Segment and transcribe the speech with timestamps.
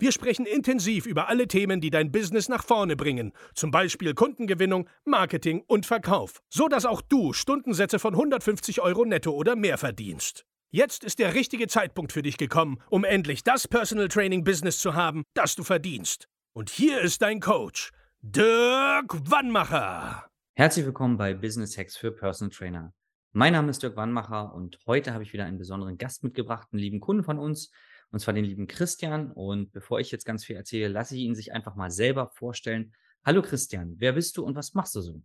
[0.00, 4.88] Wir sprechen intensiv über alle Themen, die dein Business nach vorne bringen, zum Beispiel Kundengewinnung,
[5.04, 10.46] Marketing und Verkauf, so dass auch du Stundensätze von 150 Euro netto oder mehr verdienst.
[10.70, 14.94] Jetzt ist der richtige Zeitpunkt für dich gekommen, um endlich das Personal Training Business zu
[14.94, 16.28] haben, das du verdienst.
[16.54, 20.24] Und hier ist dein Coach, Dirk Wannmacher.
[20.54, 22.94] Herzlich willkommen bei Business Hacks für Personal Trainer.
[23.32, 26.80] Mein Name ist Dirk Wannmacher und heute habe ich wieder einen besonderen Gast mitgebracht, einen
[26.80, 27.70] lieben Kunden von uns,
[28.12, 29.30] und zwar den lieben Christian.
[29.32, 32.92] Und bevor ich jetzt ganz viel erzähle, lasse ich ihn sich einfach mal selber vorstellen.
[33.24, 35.22] Hallo Christian, wer bist du und was machst du so?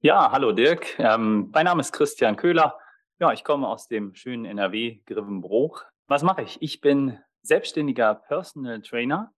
[0.00, 0.98] Ja, hallo Dirk.
[0.98, 2.78] Ähm, mein Name ist Christian Köhler.
[3.18, 5.84] Ja, ich komme aus dem schönen NRW Grevenbruch.
[6.06, 6.62] Was mache ich?
[6.62, 9.32] Ich bin selbstständiger Personal Trainer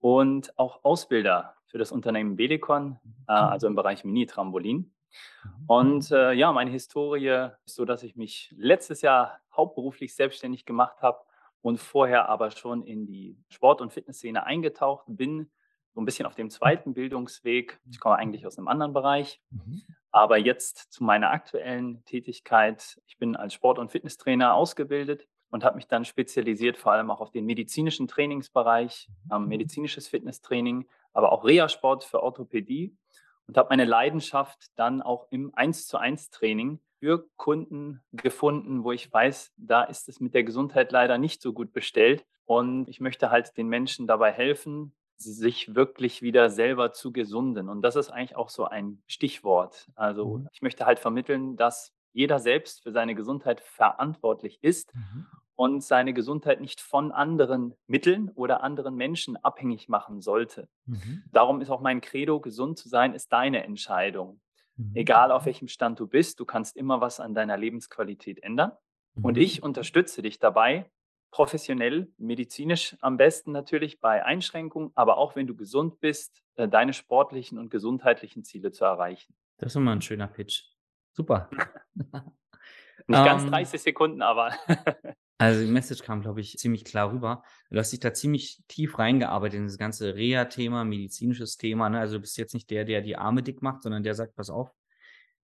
[0.00, 2.98] und auch Ausbilder für das Unternehmen Belecon,
[3.28, 4.76] äh, also im Bereich Mini-Trampolin.
[4.76, 5.50] Mhm.
[5.68, 11.00] Und äh, ja, meine Historie ist so, dass ich mich letztes Jahr hauptberuflich selbstständig gemacht
[11.00, 11.20] habe
[11.62, 15.50] und vorher aber schon in die Sport- und Fitnessszene eingetaucht bin,
[15.94, 17.80] so ein bisschen auf dem zweiten Bildungsweg.
[17.90, 19.82] Ich komme eigentlich aus einem anderen Bereich, mhm.
[20.10, 23.00] aber jetzt zu meiner aktuellen Tätigkeit.
[23.06, 27.20] Ich bin als Sport- und Fitnesstrainer ausgebildet und habe mich dann spezialisiert vor allem auch
[27.20, 32.96] auf den medizinischen Trainingsbereich, ähm, medizinisches Fitnesstraining, aber auch Reha-Sport für Orthopädie
[33.48, 38.92] und habe meine Leidenschaft dann auch im 1 zu 1 Training für Kunden gefunden, wo
[38.92, 42.24] ich weiß, da ist es mit der Gesundheit leider nicht so gut bestellt.
[42.44, 47.68] Und ich möchte halt den Menschen dabei helfen, sich wirklich wieder selber zu gesunden.
[47.68, 49.88] Und das ist eigentlich auch so ein Stichwort.
[49.94, 50.48] Also mhm.
[50.52, 55.26] ich möchte halt vermitteln, dass jeder selbst für seine Gesundheit verantwortlich ist mhm.
[55.54, 60.68] und seine Gesundheit nicht von anderen Mitteln oder anderen Menschen abhängig machen sollte.
[60.86, 61.22] Mhm.
[61.32, 64.40] Darum ist auch mein Credo, gesund zu sein, ist deine Entscheidung.
[64.80, 64.92] Mhm.
[64.94, 68.72] Egal auf welchem Stand du bist, du kannst immer was an deiner Lebensqualität ändern.
[69.20, 69.42] Und mhm.
[69.42, 70.90] ich unterstütze dich dabei,
[71.30, 76.92] professionell, medizinisch am besten natürlich bei Einschränkungen, aber auch wenn du gesund bist, äh, deine
[76.92, 79.34] sportlichen und gesundheitlichen Ziele zu erreichen.
[79.58, 80.64] Das ist immer ein schöner Pitch.
[81.12, 81.50] Super.
[83.06, 83.78] Nicht ganz 30 ähm.
[83.78, 84.54] Sekunden, aber.
[85.40, 87.42] also die Message kam, glaube ich, ziemlich klar rüber.
[87.70, 91.88] Du hast dich da ziemlich tief reingearbeitet in das ganze Reha-Thema, medizinisches Thema.
[91.88, 91.98] Ne?
[91.98, 94.50] Also du bist jetzt nicht der, der die Arme dick macht, sondern der sagt, pass
[94.50, 94.70] auf,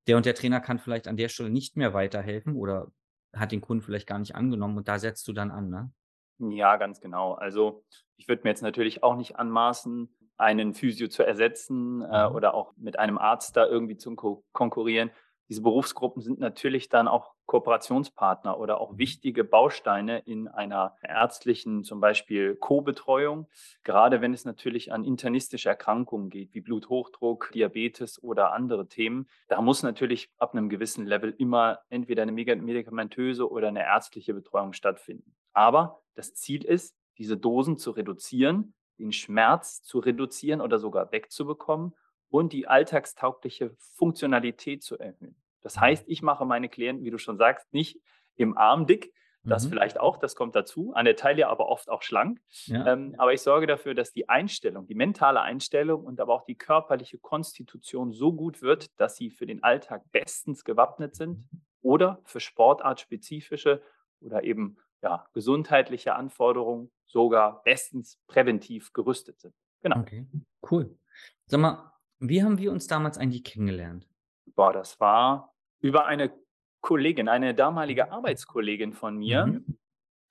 [0.06, 2.92] der und der Trainer kann vielleicht an der Stelle nicht mehr weiterhelfen oder
[3.34, 5.90] hat den Kunden vielleicht gar nicht angenommen und da setzt du dann an, ne?
[6.38, 7.32] Ja, ganz genau.
[7.32, 7.82] Also
[8.18, 12.34] ich würde mir jetzt natürlich auch nicht anmaßen, einen Physio zu ersetzen äh, mhm.
[12.34, 14.14] oder auch mit einem Arzt da irgendwie zu
[14.52, 15.10] konkurrieren.
[15.48, 18.98] Diese Berufsgruppen sind natürlich dann auch Kooperationspartner oder auch mhm.
[18.98, 23.48] wichtige Bausteine in einer ärztlichen, zum Beispiel Co-Betreuung,
[23.84, 29.28] gerade wenn es natürlich an internistische Erkrankungen geht, wie Bluthochdruck, Diabetes oder andere Themen.
[29.48, 34.72] Da muss natürlich ab einem gewissen Level immer entweder eine medikamentöse oder eine ärztliche Betreuung
[34.72, 35.36] stattfinden.
[35.52, 41.94] Aber das Ziel ist, diese Dosen zu reduzieren, den Schmerz zu reduzieren oder sogar wegzubekommen
[42.28, 45.36] und die alltagstaugliche Funktionalität zu erhöhen.
[45.62, 45.80] Das mhm.
[45.80, 48.00] heißt, ich mache meine Klienten, wie du schon sagst, nicht
[48.36, 49.12] im Arm dick,
[49.46, 49.70] das mhm.
[49.70, 52.40] vielleicht auch, das kommt dazu, an der Taille aber oft auch schlank.
[52.64, 52.86] Ja.
[52.86, 56.56] Ähm, aber ich sorge dafür, dass die Einstellung, die mentale Einstellung und aber auch die
[56.56, 61.60] körperliche Konstitution so gut wird, dass sie für den Alltag bestens gewappnet sind mhm.
[61.80, 63.82] oder für sportartspezifische
[64.20, 69.54] oder eben ja, gesundheitliche Anforderungen sogar bestens präventiv gerüstet sind.
[69.80, 70.00] Genau.
[70.00, 70.26] Okay,
[70.70, 70.98] cool.
[71.46, 74.08] Sag mal, wie haben wir uns damals eigentlich kennengelernt?
[74.54, 76.32] Boah, das war über eine
[76.80, 79.78] Kollegin, eine damalige Arbeitskollegin von mir, mhm.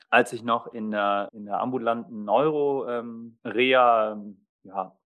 [0.10, 4.98] als ich noch in der, in der ambulanten Neuro-Reha ähm, ja,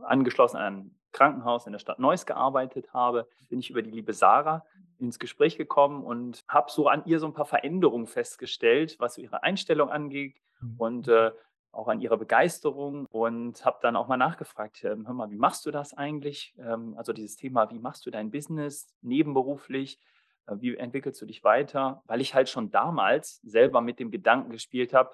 [0.00, 4.12] angeschlossen an ein Krankenhaus in der Stadt Neuss gearbeitet habe, bin ich über die liebe
[4.12, 4.64] Sarah
[4.98, 9.42] ins Gespräch gekommen und habe so an ihr so ein paar Veränderungen festgestellt, was ihre
[9.42, 10.36] Einstellung angeht.
[10.60, 10.74] Mhm.
[10.78, 11.32] Und äh,
[11.72, 15.64] auch an ihrer Begeisterung und habe dann auch mal nachgefragt, ähm, hör mal, wie machst
[15.66, 16.54] du das eigentlich?
[16.58, 19.98] Ähm, also dieses Thema, wie machst du dein Business nebenberuflich?
[20.46, 22.02] Äh, wie entwickelst du dich weiter?
[22.06, 25.10] Weil ich halt schon damals selber mit dem Gedanken gespielt habe,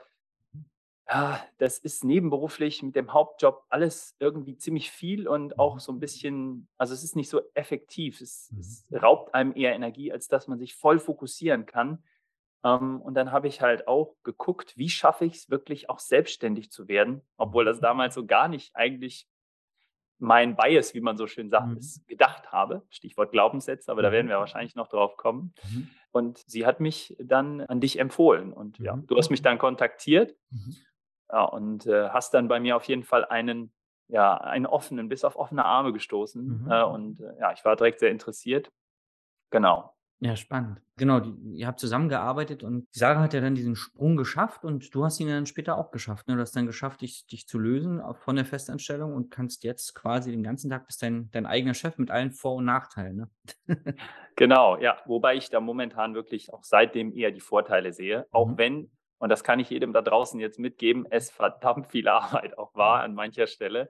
[1.08, 6.00] ja, das ist nebenberuflich mit dem Hauptjob alles irgendwie ziemlich viel und auch so ein
[6.00, 8.20] bisschen, also es ist nicht so effektiv.
[8.20, 12.02] Es, es raubt einem eher Energie, als dass man sich voll fokussieren kann.
[12.64, 16.70] Ähm, und dann habe ich halt auch geguckt, wie schaffe ich es wirklich auch selbstständig
[16.70, 19.28] zu werden, obwohl das damals so gar nicht eigentlich
[20.19, 21.76] mein Bias, wie man so schön sagt, mhm.
[21.76, 22.82] ist, gedacht habe.
[22.90, 25.55] Stichwort Glaubenssätze, aber da werden wir wahrscheinlich noch drauf kommen.
[25.70, 25.88] Mhm.
[26.10, 29.06] Und sie hat mich dann an dich empfohlen und ja, mhm.
[29.06, 30.76] du hast mich dann kontaktiert mhm.
[31.31, 33.72] ja, und äh, hast dann bei mir auf jeden Fall einen,
[34.08, 36.64] ja, einen offenen, bis auf offene Arme gestoßen.
[36.64, 36.70] Mhm.
[36.70, 38.72] Äh, und äh, ja, ich war direkt sehr interessiert.
[39.50, 39.94] Genau.
[40.20, 40.81] Ja, spannend.
[40.97, 45.05] Genau, die, ihr habt zusammengearbeitet und Sarah hat ja dann diesen Sprung geschafft und du
[45.05, 46.26] hast ihn dann später auch geschafft.
[46.26, 46.35] Ne?
[46.35, 50.32] Du hast dann geschafft, dich, dich zu lösen von der Festanstellung und kannst jetzt quasi
[50.32, 53.31] den ganzen Tag bist dein, dein eigener Chef mit allen Vor- und Nachteilen.
[53.67, 53.79] Ne?
[54.37, 54.99] genau, ja.
[55.06, 58.26] Wobei ich da momentan wirklich auch seitdem eher die Vorteile sehe.
[58.32, 58.59] Auch mhm.
[58.59, 62.75] wenn, und das kann ich jedem da draußen jetzt mitgeben, es verdammt viel Arbeit auch
[62.75, 63.88] war an mancher Stelle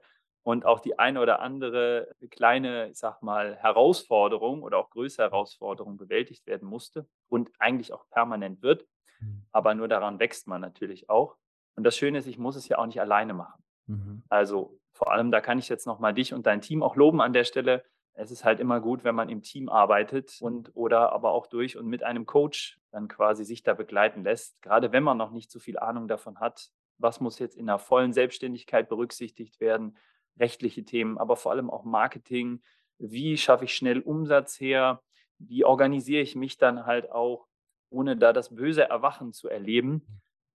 [0.49, 5.95] und auch die eine oder andere kleine, ich sag mal, Herausforderung oder auch größere Herausforderung
[5.95, 8.87] bewältigt werden musste und eigentlich auch permanent wird.
[9.19, 9.43] Mhm.
[9.51, 11.37] Aber nur daran wächst man natürlich auch.
[11.75, 13.63] Und das Schöne ist, ich muss es ja auch nicht alleine machen.
[13.85, 14.23] Mhm.
[14.27, 17.33] Also vor allem, da kann ich jetzt nochmal dich und dein Team auch loben an
[17.33, 17.85] der Stelle.
[18.13, 21.77] Es ist halt immer gut, wenn man im Team arbeitet und oder aber auch durch
[21.77, 24.59] und mit einem Coach dann quasi sich da begleiten lässt.
[24.63, 27.77] Gerade wenn man noch nicht so viel Ahnung davon hat, was muss jetzt in einer
[27.77, 29.95] vollen Selbstständigkeit berücksichtigt werden,
[30.37, 32.61] rechtliche Themen, aber vor allem auch Marketing.
[32.97, 35.01] Wie schaffe ich schnell Umsatz her?
[35.37, 37.47] Wie organisiere ich mich dann halt auch,
[37.89, 40.05] ohne da das böse Erwachen zu erleben?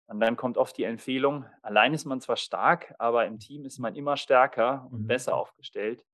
[0.07, 3.79] Und dann kommt oft die Empfehlung, allein ist man zwar stark, aber im Team ist
[3.79, 5.07] man immer stärker und mhm.
[5.07, 6.05] besser aufgestellt.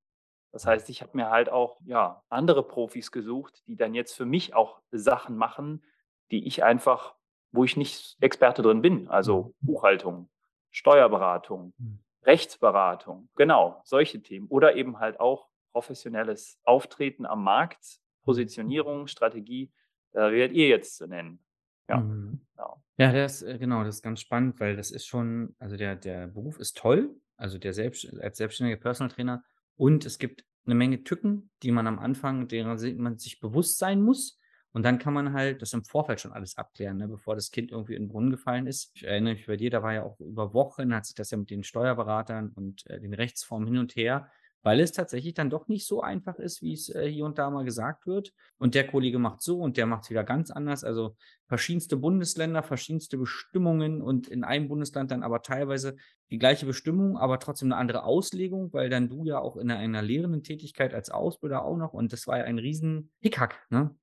[0.52, 4.24] Das heißt, ich habe mir halt auch ja, andere Profis gesucht, die dann jetzt für
[4.24, 5.84] mich auch Sachen machen,
[6.30, 7.14] die ich einfach,
[7.50, 9.66] wo ich nicht Experte drin bin, also mhm.
[9.66, 10.28] Buchhaltung,
[10.70, 11.98] Steuerberatung, mhm.
[12.28, 14.46] Rechtsberatung, genau, solche Themen.
[14.48, 19.72] Oder eben halt auch professionelles Auftreten am Markt, Positionierung, Strategie,
[20.12, 21.42] da werdet ihr jetzt zu nennen.
[21.88, 22.40] Ja, mhm.
[22.54, 22.82] genau.
[22.98, 26.26] Ja, das, äh, genau, das ist ganz spannend, weil das ist schon, also der, der
[26.26, 29.42] Beruf ist toll, also der selbst, als selbstständiger Personal Trainer.
[29.76, 34.02] Und es gibt eine Menge Tücken, die man am Anfang, derer man sich bewusst sein
[34.02, 34.38] muss.
[34.72, 37.70] Und dann kann man halt das im Vorfeld schon alles abklären, ne, bevor das Kind
[37.70, 38.90] irgendwie in den Brunnen gefallen ist.
[38.94, 41.38] Ich erinnere mich bei dir, da war ja auch über Wochen, hat sich das ja
[41.38, 44.30] mit den Steuerberatern und äh, den Rechtsformen hin und her,
[44.62, 47.48] weil es tatsächlich dann doch nicht so einfach ist, wie es äh, hier und da
[47.48, 48.32] mal gesagt wird.
[48.58, 50.84] Und der Kollege macht so und der macht es wieder ganz anders.
[50.84, 51.16] Also
[51.46, 55.96] verschiedenste Bundesländer, verschiedenste Bestimmungen und in einem Bundesland dann aber teilweise
[56.30, 59.80] die gleiche Bestimmung, aber trotzdem eine andere Auslegung, weil dann du ja auch in einer,
[59.80, 63.96] einer lehrenden Tätigkeit als Ausbilder auch noch und das war ja ein riesen Hickhack, ne?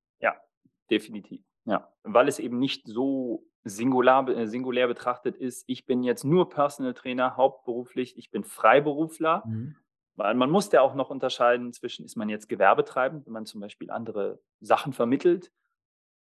[0.89, 1.43] Definitiv.
[1.65, 6.49] Ja, weil es eben nicht so singular, äh, singulär betrachtet ist, ich bin jetzt nur
[6.49, 9.43] Personal Trainer, hauptberuflich, ich bin Freiberufler.
[9.45, 9.75] Mhm.
[10.17, 13.59] Weil man muss ja auch noch unterscheiden zwischen, ist man jetzt gewerbetreibend, wenn man zum
[13.59, 15.51] Beispiel andere Sachen vermittelt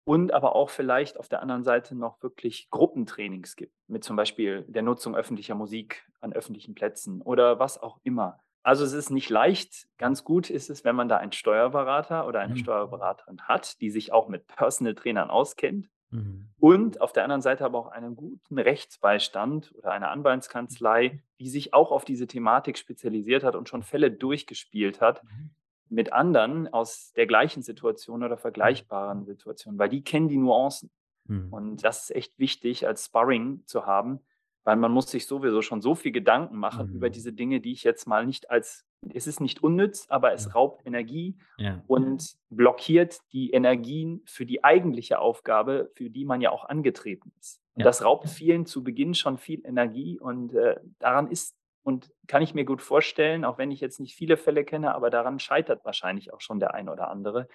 [0.04, 4.64] und aber auch vielleicht auf der anderen Seite noch wirklich Gruppentrainings gibt, mit zum Beispiel
[4.68, 8.40] der Nutzung öffentlicher Musik an öffentlichen Plätzen oder was auch immer.
[8.64, 9.86] Also es ist nicht leicht.
[9.98, 12.58] Ganz gut ist es, wenn man da einen Steuerberater oder eine mhm.
[12.58, 15.90] Steuerberaterin hat, die sich auch mit Personal Trainern auskennt.
[16.10, 16.48] Mhm.
[16.58, 21.74] Und auf der anderen Seite aber auch einen guten Rechtsbeistand oder eine Anwaltskanzlei, die sich
[21.74, 25.50] auch auf diese Thematik spezialisiert hat und schon Fälle durchgespielt hat mhm.
[25.90, 30.90] mit anderen aus der gleichen Situation oder vergleichbaren Situationen, weil die kennen die Nuancen.
[31.26, 31.52] Mhm.
[31.52, 34.20] Und das ist echt wichtig, als Sparring zu haben,
[34.64, 36.96] weil man muss sich sowieso schon so viel Gedanken machen mhm.
[36.96, 40.46] über diese Dinge, die ich jetzt mal nicht als, es ist nicht unnütz, aber es
[40.46, 40.52] ja.
[40.52, 41.82] raubt Energie ja.
[41.86, 47.60] und blockiert die Energien für die eigentliche Aufgabe, für die man ja auch angetreten ist.
[47.74, 47.84] Und ja.
[47.84, 52.54] das raubt vielen zu Beginn schon viel Energie und äh, daran ist und kann ich
[52.54, 56.32] mir gut vorstellen, auch wenn ich jetzt nicht viele Fälle kenne, aber daran scheitert wahrscheinlich
[56.32, 57.46] auch schon der ein oder andere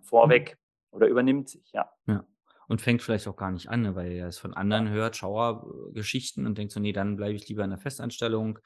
[0.00, 0.56] vorweg
[0.90, 1.92] oder übernimmt sich, ja.
[2.06, 2.24] ja
[2.68, 6.46] und fängt vielleicht auch gar nicht an, ne, weil er es von anderen hört, Schauergeschichten
[6.46, 8.58] und denkt so, nee, dann bleibe ich lieber in der Festanstellung.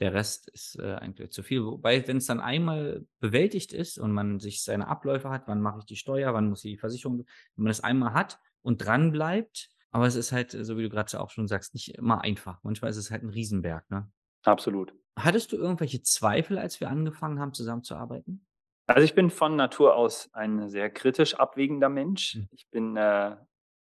[0.00, 1.64] Der Rest ist äh, eigentlich zu viel.
[1.64, 5.78] Wobei, wenn es dann einmal bewältigt ist und man sich seine Abläufe hat, wann mache
[5.80, 9.12] ich die Steuer, wann muss ich die Versicherung, wenn man das einmal hat und dran
[9.12, 12.58] bleibt, aber es ist halt, so wie du gerade auch schon sagst, nicht immer einfach.
[12.64, 14.10] Manchmal ist es halt ein Riesenberg, ne?
[14.42, 14.92] Absolut.
[15.16, 18.44] Hattest du irgendwelche Zweifel, als wir angefangen haben, zusammenzuarbeiten?
[18.86, 22.34] Also ich bin von Natur aus ein sehr kritisch abwägender Mensch.
[22.34, 22.48] Hm.
[22.52, 23.36] Ich bin äh,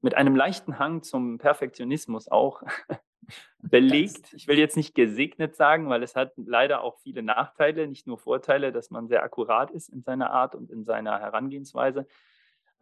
[0.01, 2.63] mit einem leichten Hang zum Perfektionismus auch
[3.59, 4.33] belegt.
[4.35, 8.19] Ich will jetzt nicht gesegnet sagen, weil es hat leider auch viele Nachteile, nicht nur
[8.19, 12.07] Vorteile, dass man sehr akkurat ist in seiner Art und in seiner Herangehensweise.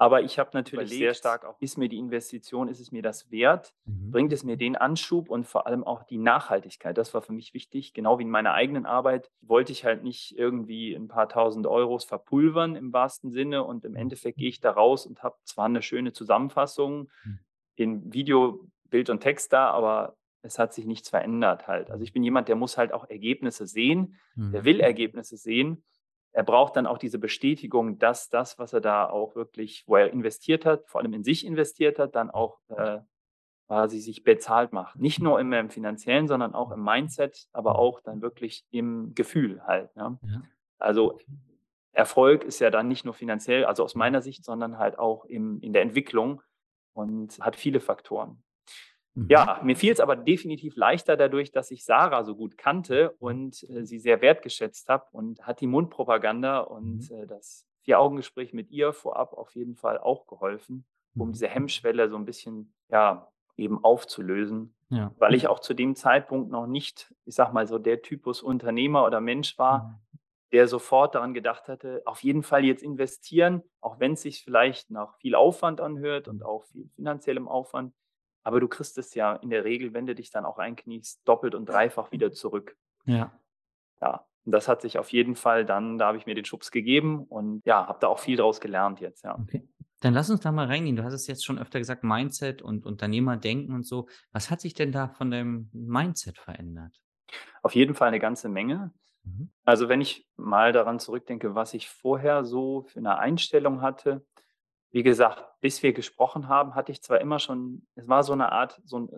[0.03, 3.03] Aber ich habe natürlich Überlegt, sehr stark auch, ist mir die Investition, ist es mir
[3.03, 3.73] das wert?
[3.85, 4.11] Mhm.
[4.11, 6.99] Bringt es mir den Anschub und vor allem auch die Nachhaltigkeit?
[6.99, 7.95] Das war für mich wichtig.
[7.95, 12.05] Genau wie in meiner eigenen Arbeit wollte ich halt nicht irgendwie ein paar tausend Euros
[12.05, 13.99] verpulvern im wahrsten Sinne und im mhm.
[13.99, 17.39] Endeffekt gehe ich da raus und habe zwar eine schöne Zusammenfassung mhm.
[17.77, 21.93] in Video, Bild und Text da, aber es hat sich nichts verändert halt.
[21.93, 24.51] Also ich bin jemand, der muss halt auch Ergebnisse sehen, mhm.
[24.51, 25.85] der will Ergebnisse sehen.
[26.33, 30.11] Er braucht dann auch diese Bestätigung, dass das, was er da auch wirklich, wo er
[30.11, 33.01] investiert hat, vor allem in sich investiert hat, dann auch äh,
[33.67, 34.97] quasi sich bezahlt macht.
[34.99, 39.63] Nicht nur immer im finanziellen, sondern auch im Mindset, aber auch dann wirklich im Gefühl
[39.67, 39.95] halt.
[39.97, 40.19] Ne?
[40.23, 40.43] Ja.
[40.79, 41.19] Also
[41.93, 45.61] Erfolg ist ja dann nicht nur finanziell, also aus meiner Sicht, sondern halt auch im,
[45.61, 46.43] in der Entwicklung
[46.95, 48.43] und hat viele Faktoren.
[49.15, 49.27] Mhm.
[49.29, 53.69] Ja, mir fiel es aber definitiv leichter dadurch, dass ich Sarah so gut kannte und
[53.69, 57.17] äh, sie sehr wertgeschätzt habe und hat die Mundpropaganda und mhm.
[57.17, 60.85] äh, das Vier-Augen-Gespräch mit ihr vorab auf jeden Fall auch geholfen,
[61.17, 61.33] um mhm.
[61.33, 64.75] diese Hemmschwelle so ein bisschen, ja, eben aufzulösen.
[64.89, 65.13] Ja.
[65.19, 69.05] Weil ich auch zu dem Zeitpunkt noch nicht, ich sag mal so, der Typus Unternehmer
[69.05, 70.19] oder Mensch war, mhm.
[70.53, 74.91] der sofort daran gedacht hatte, auf jeden Fall jetzt investieren, auch wenn es sich vielleicht
[74.91, 77.95] nach viel Aufwand anhört und auch viel finanziellem Aufwand.
[78.43, 81.55] Aber du kriegst es ja in der Regel, wenn du dich dann auch einkniest, doppelt
[81.55, 82.77] und dreifach wieder zurück.
[83.05, 83.33] Ja.
[84.01, 86.71] Ja, und das hat sich auf jeden Fall dann, da habe ich mir den Schubs
[86.71, 89.39] gegeben und ja, habe da auch viel draus gelernt jetzt, ja.
[89.39, 89.69] Okay.
[90.01, 90.97] Dann lass uns da mal reingehen.
[90.97, 94.09] Du hast es jetzt schon öfter gesagt, Mindset und Unternehmerdenken und so.
[94.33, 97.01] Was hat sich denn da von deinem Mindset verändert?
[97.63, 98.93] Auf jeden Fall eine ganze Menge.
[99.23, 99.53] Mhm.
[99.65, 104.27] Also wenn ich mal daran zurückdenke, was ich vorher so für eine Einstellung hatte,
[104.93, 108.53] wie gesagt, bis wir gesprochen haben, hatte ich zwar immer schon, es war so eine
[108.53, 109.09] Art, so ein,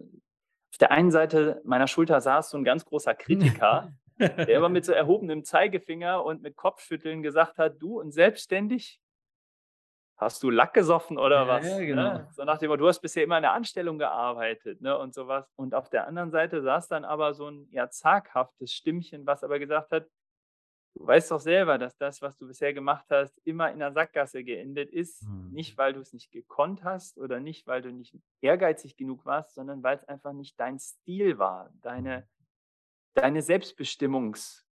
[0.73, 4.85] auf der einen Seite meiner Schulter saß so ein ganz großer Kritiker, der immer mit
[4.85, 9.01] so erhobenem Zeigefinger und mit Kopfschütteln gesagt hat, du und selbstständig,
[10.17, 11.67] hast du Lack gesoffen oder ja, was?
[11.67, 11.87] Ja, ne?
[11.87, 12.03] genau.
[12.03, 12.29] ne?
[12.31, 14.97] So nach dem Motto, du hast bisher immer in der Anstellung gearbeitet ne?
[14.97, 15.51] und sowas.
[15.57, 19.59] Und auf der anderen Seite saß dann aber so ein eher zaghaftes Stimmchen, was aber
[19.59, 20.07] gesagt hat,
[20.95, 24.45] Du weißt doch selber, dass das, was du bisher gemacht hast, immer in der Sackgasse
[24.45, 25.25] geendet ist.
[25.25, 25.51] Mhm.
[25.51, 29.55] Nicht, weil du es nicht gekonnt hast oder nicht, weil du nicht ehrgeizig genug warst,
[29.55, 32.23] sondern weil es einfach nicht dein Stil war, deine, mhm.
[33.15, 34.65] deine Selbstbestimmungs,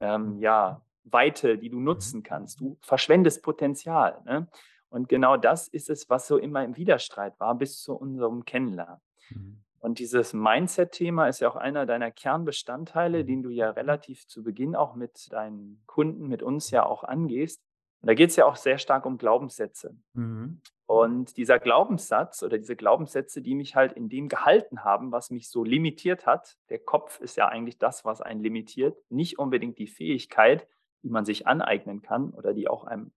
[0.00, 0.38] ähm, mhm.
[0.40, 1.84] ja, Weite, die du mhm.
[1.84, 2.60] nutzen kannst.
[2.60, 4.20] Du verschwendest Potenzial.
[4.24, 4.48] Ne?
[4.90, 9.00] Und genau das ist es, was so immer im Widerstreit war bis zu unserem Kennenlernen.
[9.30, 9.62] Mhm.
[9.80, 13.26] Und dieses Mindset-Thema ist ja auch einer deiner Kernbestandteile, mhm.
[13.26, 17.62] den du ja relativ zu Beginn auch mit deinen Kunden, mit uns ja auch angehst.
[18.02, 19.96] Und da geht es ja auch sehr stark um Glaubenssätze.
[20.12, 20.60] Mhm.
[20.86, 25.48] Und dieser Glaubenssatz oder diese Glaubenssätze, die mich halt in dem gehalten haben, was mich
[25.48, 29.86] so limitiert hat, der Kopf ist ja eigentlich das, was einen limitiert, nicht unbedingt die
[29.86, 30.66] Fähigkeit,
[31.02, 33.12] die man sich aneignen kann oder die auch einem,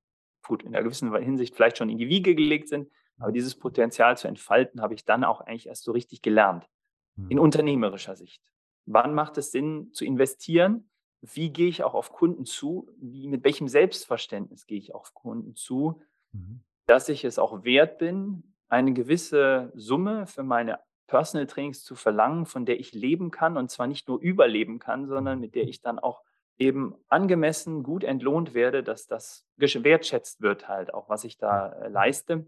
[0.46, 2.90] gut, in einer gewissen Hinsicht vielleicht schon in die Wiege gelegt sind,
[3.20, 6.68] aber dieses Potenzial zu entfalten, habe ich dann auch eigentlich erst so richtig gelernt.
[7.16, 7.44] In mhm.
[7.44, 8.42] unternehmerischer Sicht.
[8.86, 10.90] Wann macht es Sinn zu investieren?
[11.22, 12.90] Wie gehe ich auch auf Kunden zu?
[12.98, 16.02] Wie, mit welchem Selbstverständnis gehe ich auf Kunden zu?
[16.32, 16.64] Mhm.
[16.88, 22.46] Dass ich es auch wert bin, eine gewisse Summe für meine Personal Trainings zu verlangen,
[22.46, 25.82] von der ich leben kann und zwar nicht nur überleben kann, sondern mit der ich
[25.82, 26.24] dann auch
[26.58, 31.90] eben angemessen gut entlohnt werde, dass das wertschätzt wird halt auch, was ich da äh,
[31.90, 32.48] leiste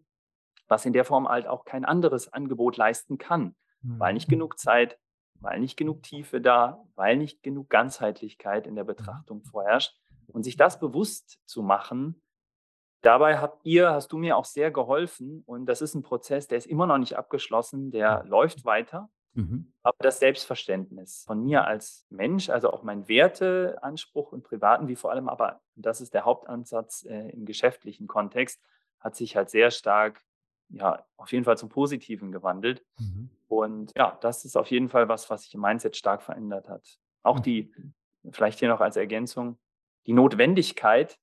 [0.67, 3.99] was in der Form halt auch kein anderes Angebot leisten kann, mhm.
[3.99, 4.97] weil nicht genug Zeit,
[5.39, 8.89] weil nicht genug Tiefe da, weil nicht genug Ganzheitlichkeit in der mhm.
[8.89, 9.95] Betrachtung vorherrscht.
[10.27, 12.21] Und sich das bewusst zu machen,
[13.01, 15.43] dabei habt ihr, hast du mir auch sehr geholfen.
[15.45, 19.09] Und das ist ein Prozess, der ist immer noch nicht abgeschlossen, der läuft weiter.
[19.33, 19.73] Mhm.
[19.83, 25.11] Aber das Selbstverständnis von mir als Mensch, also auch mein Werteanspruch im privaten, wie vor
[25.11, 28.61] allem aber, das ist der Hauptansatz äh, im geschäftlichen Kontext,
[28.99, 30.21] hat sich halt sehr stark
[30.69, 32.83] ja, auf jeden Fall zum Positiven gewandelt.
[32.99, 33.29] Mhm.
[33.47, 36.97] Und ja, das ist auf jeden Fall was, was sich im Mindset stark verändert hat.
[37.23, 37.73] Auch die,
[38.31, 39.57] vielleicht hier noch als Ergänzung,
[40.05, 41.19] die Notwendigkeit,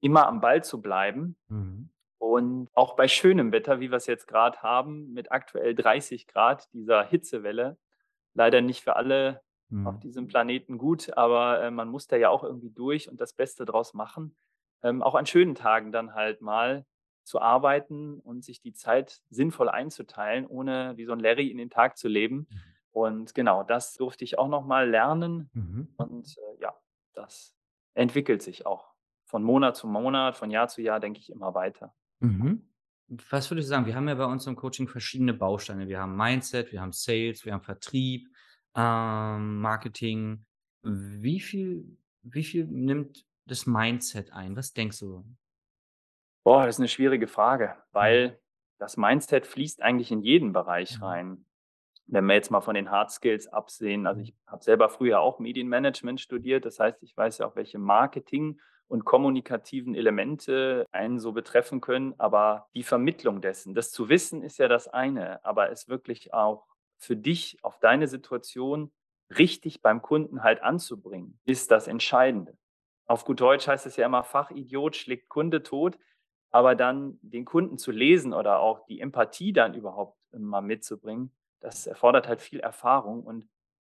[0.00, 1.36] immer am Ball zu bleiben.
[1.48, 1.90] Mhm.
[2.18, 6.72] Und auch bei schönem Wetter, wie wir es jetzt gerade haben, mit aktuell 30 Grad,
[6.72, 7.78] dieser Hitzewelle,
[8.34, 9.86] leider nicht für alle mhm.
[9.86, 13.34] auf diesem Planeten gut, aber äh, man muss da ja auch irgendwie durch und das
[13.34, 14.36] Beste draus machen.
[14.82, 16.84] Ähm, auch an schönen Tagen dann halt mal
[17.24, 21.70] zu arbeiten und sich die Zeit sinnvoll einzuteilen, ohne wie so ein Larry in den
[21.70, 22.46] Tag zu leben.
[22.50, 22.60] Mhm.
[22.92, 25.50] Und genau, das durfte ich auch nochmal lernen.
[25.52, 25.88] Mhm.
[25.96, 26.74] Und äh, ja,
[27.12, 27.56] das
[27.94, 31.94] entwickelt sich auch von Monat zu Monat, von Jahr zu Jahr, denke ich immer weiter.
[32.20, 32.68] Mhm.
[33.08, 33.86] Was würdest du sagen?
[33.86, 35.88] Wir haben ja bei uns im Coaching verschiedene Bausteine.
[35.88, 38.28] Wir haben Mindset, wir haben Sales, wir haben Vertrieb,
[38.74, 40.44] ähm, Marketing.
[40.82, 44.56] Wie viel, wie viel nimmt das Mindset ein?
[44.56, 45.24] Was denkst du?
[46.44, 47.92] Boah, das ist eine schwierige Frage, Mhm.
[47.92, 48.40] weil
[48.78, 51.02] das Mindset fließt eigentlich in jeden Bereich Mhm.
[51.02, 51.46] rein.
[52.06, 54.22] Wenn wir jetzt mal von den Hard Skills absehen, also Mhm.
[54.22, 58.60] ich habe selber früher auch Medienmanagement studiert, das heißt, ich weiß ja auch, welche Marketing
[58.88, 64.58] und kommunikativen Elemente einen so betreffen können, aber die Vermittlung dessen, das zu wissen, ist
[64.58, 66.66] ja das eine, aber es wirklich auch
[66.98, 68.92] für dich auf deine Situation
[69.38, 72.58] richtig beim Kunden halt anzubringen, ist das Entscheidende.
[73.06, 75.98] Auf gut Deutsch heißt es ja immer, Fachidiot schlägt Kunde tot,
[76.54, 81.86] aber dann den Kunden zu lesen oder auch die Empathie dann überhaupt mal mitzubringen, das
[81.86, 83.24] erfordert halt viel Erfahrung.
[83.24, 83.48] Und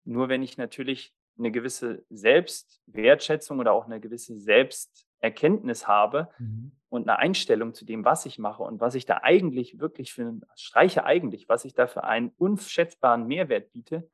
[0.05, 6.71] nur wenn ich natürlich eine gewisse Selbstwertschätzung oder auch eine gewisse Selbsterkenntnis habe Mhm.
[6.89, 10.23] und eine Einstellung zu dem, was ich mache und was ich da eigentlich wirklich für
[10.23, 14.09] 'n streiche eigentlich, was ich da für einen unschätzbaren Mehrwert biete.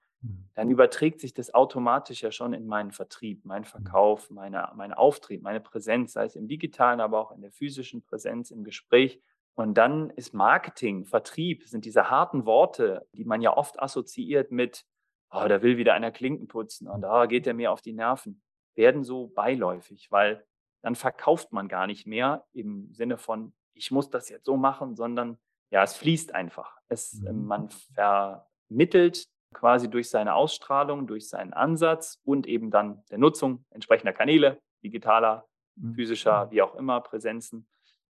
[0.55, 5.43] Dann überträgt sich das automatisch ja schon in meinen Vertrieb, meinen Verkauf, meine mein Auftreten,
[5.43, 9.21] meine Präsenz, sei es im Digitalen, aber auch in der physischen Präsenz, im Gespräch.
[9.55, 14.85] Und dann ist Marketing, Vertrieb sind diese harten Worte, die man ja oft assoziiert mit:
[15.31, 18.41] „Oh, da will wieder einer Klinken putzen und, ah, geht der mir auf die Nerven“,
[18.75, 20.45] werden so beiläufig, weil
[20.81, 24.95] dann verkauft man gar nicht mehr im Sinne von: „Ich muss das jetzt so machen“,
[24.95, 25.37] sondern
[25.71, 26.77] ja, es fließt einfach.
[26.89, 27.47] Es Mhm.
[27.47, 34.13] man vermittelt quasi durch seine Ausstrahlung, durch seinen Ansatz und eben dann der Nutzung entsprechender
[34.13, 35.93] Kanäle, digitaler, Mhm.
[35.95, 37.65] physischer, wie auch immer, Präsenzen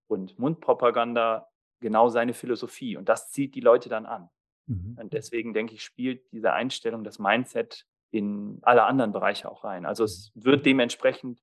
[0.09, 1.47] und Mundpropaganda
[1.81, 2.97] genau seine Philosophie.
[2.97, 4.31] Und das zieht die Leute dann an.
[4.67, 4.97] Mhm.
[4.99, 9.85] Und deswegen denke ich, spielt diese Einstellung, das Mindset in alle anderen Bereiche auch rein.
[9.87, 11.43] Also es wird dementsprechend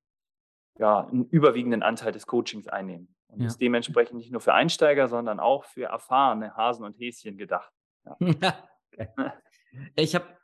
[0.80, 3.16] ja einen überwiegenden Anteil des Coachings einnehmen.
[3.28, 3.48] Und Ja.
[3.48, 7.72] ist dementsprechend nicht nur für Einsteiger, sondern auch für erfahrene Hasen und Häschen gedacht.
[8.06, 8.18] Ja.
[9.96, 10.38] Ich habe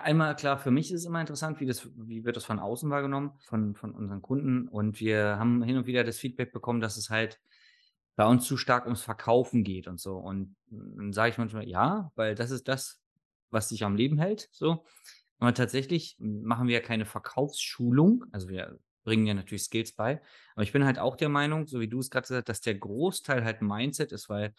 [0.00, 2.90] einmal klar, für mich ist es immer interessant, wie das wie wird das von außen
[2.90, 4.68] wahrgenommen, von von unseren Kunden.
[4.68, 7.40] Und wir haben hin und wieder das Feedback bekommen, dass es halt
[8.16, 10.16] bei uns zu stark ums Verkaufen geht und so.
[10.18, 13.00] Und dann sage ich manchmal: „Ja, weil das ist das,
[13.50, 14.84] was dich am Leben hält“, so.
[15.38, 18.24] Aber tatsächlich machen wir ja keine Verkaufsschulung.
[18.32, 20.20] Also, wir bringen ja natürlich Skills bei.
[20.54, 22.60] Aber ich bin halt auch der Meinung, so wie du es grad gesagt hast, dass
[22.62, 24.54] der Großteil halt Mindset ist, weil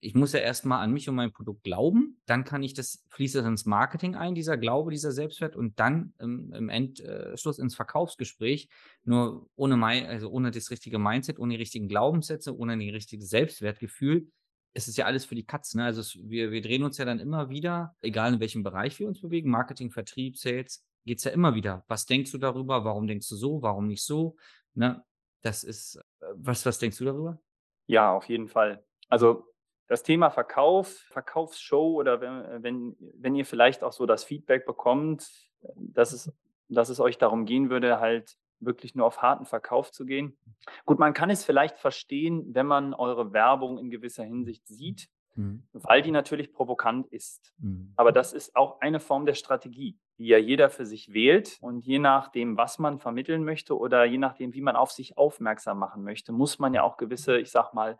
[0.00, 3.04] ich muss ja erst mal an mich und mein Produkt glauben, dann kann ich das
[3.10, 7.36] fließt das ins Marketing ein, dieser Glaube, dieser Selbstwert und dann im im End äh,
[7.36, 8.68] Schluss ins Verkaufsgespräch.
[9.04, 13.24] Nur ohne mei also, ohne das richtige Mindset, ohne die richtigen Glaubenssätze, ohne die richtige
[13.24, 14.28] Selbstwertgefühl
[14.74, 15.84] ist es ja alles für die Katz, ne?
[15.84, 19.08] Also, es wir wir drehen uns ja dann immer wieder, egal in welchem Bereich wir
[19.08, 22.84] uns bewegen, Marketing, Vertrieb, Sales, geht's ja immer wieder: „Was denkst du darüber?
[22.84, 23.62] Warum denkst du so?
[23.62, 24.36] Warum nicht so?“
[24.74, 25.02] Ne?
[25.42, 27.40] Das ist äh, was was denkst du darüber?
[27.86, 28.84] Ja, auf jeden Fall.
[29.08, 29.47] Also
[29.88, 35.28] das Thema Verkauf, Verkaufsshow oder wenn, wenn, wenn ihr vielleicht auch so das Feedback bekommt,
[35.74, 36.32] dass es,
[36.68, 40.36] dass es euch darum gehen würde, halt wirklich nur auf harten Verkauf zu gehen.
[40.84, 45.62] Gut, man kann es vielleicht verstehen, wenn man eure Werbung in gewisser Hinsicht sieht, Mhm.
[45.72, 47.54] weil die natürlich provokant ist.
[47.58, 47.92] Mhm.
[47.94, 51.58] Aber das ist auch eine Form der Strategie, die ja jeder für sich wählt.
[51.60, 55.78] Und je nachdem, was man vermitteln möchte oder je nachdem, wie man auf sich aufmerksam
[55.78, 57.98] machen möchte, muss man ja auch gewisse, ich sag mal,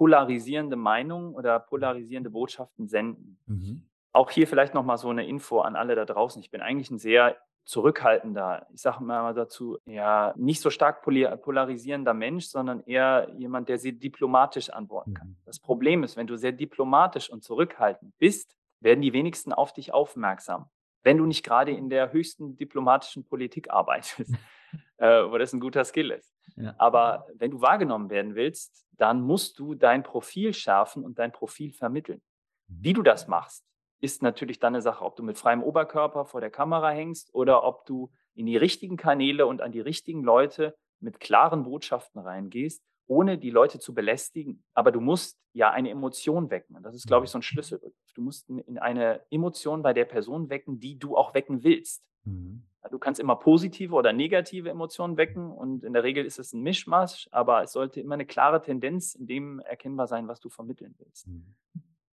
[0.00, 3.36] polarisierende Meinungen oder polarisierende Botschaften senden.
[3.44, 3.82] Mhm.
[4.12, 6.40] Auch hier vielleicht nochmal so eine Info an alle da draußen.
[6.40, 12.14] Ich bin eigentlich ein sehr zurückhaltender, ich sage mal dazu, ja, nicht so stark polarisierender
[12.14, 15.28] Mensch, sondern eher jemand, der sehr diplomatisch antworten kann.
[15.28, 15.36] Mhm.
[15.44, 19.92] Das Problem ist, wenn du sehr diplomatisch und zurückhaltend bist, werden die wenigsten auf dich
[19.92, 20.70] aufmerksam.
[21.02, 24.32] Wenn du nicht gerade in der höchsten diplomatischen Politik arbeitest,
[24.98, 26.34] äh, wo das ein guter Skill ist.
[26.56, 26.74] Ja.
[26.78, 31.72] Aber wenn du wahrgenommen werden willst, dann musst du dein Profil schärfen und dein Profil
[31.72, 32.20] vermitteln.
[32.68, 33.64] Wie du das machst,
[34.00, 37.64] ist natürlich dann eine Sache, ob du mit freiem Oberkörper vor der Kamera hängst oder
[37.64, 42.82] ob du in die richtigen Kanäle und an die richtigen Leute mit klaren Botschaften reingehst,
[43.06, 44.62] ohne die Leute zu belästigen.
[44.74, 46.76] Aber du musst ja eine Emotion wecken.
[46.76, 48.12] Und das ist, glaube ich, so ein Schlüsselbegriff.
[48.14, 52.04] Du musst in- in eine Emotion bei der Person wecken, die du auch wecken willst.
[52.24, 52.62] Mhm.
[52.88, 56.62] Du kannst immer positive oder negative Emotionen wecken und in der Regel ist es ein
[56.62, 60.94] Mischmasch, aber es sollte immer eine klare Tendenz in dem erkennbar sein, was du vermitteln
[60.98, 61.28] willst.
[61.28, 61.54] Mhm.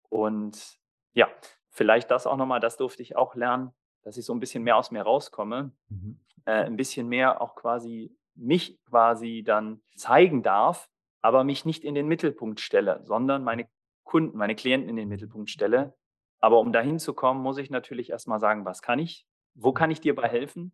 [0.10, 0.80] Und
[1.14, 1.28] ja,
[1.70, 3.72] vielleicht das auch nochmal, das durfte ich auch lernen,
[4.04, 6.20] dass ich so ein bisschen mehr aus mir rauskomme, Mhm.
[6.46, 10.90] äh, ein bisschen mehr auch quasi mich quasi dann zeigen darf,
[11.22, 13.68] aber mich nicht in den Mittelpunkt stelle, sondern meine
[14.04, 15.96] Kunden, meine Klienten in den Mittelpunkt stelle.
[16.40, 19.28] Aber um dahin zu kommen, muss ich natürlich erstmal sagen, was kann ich?
[19.54, 20.72] Wo kann ich dir bei helfen?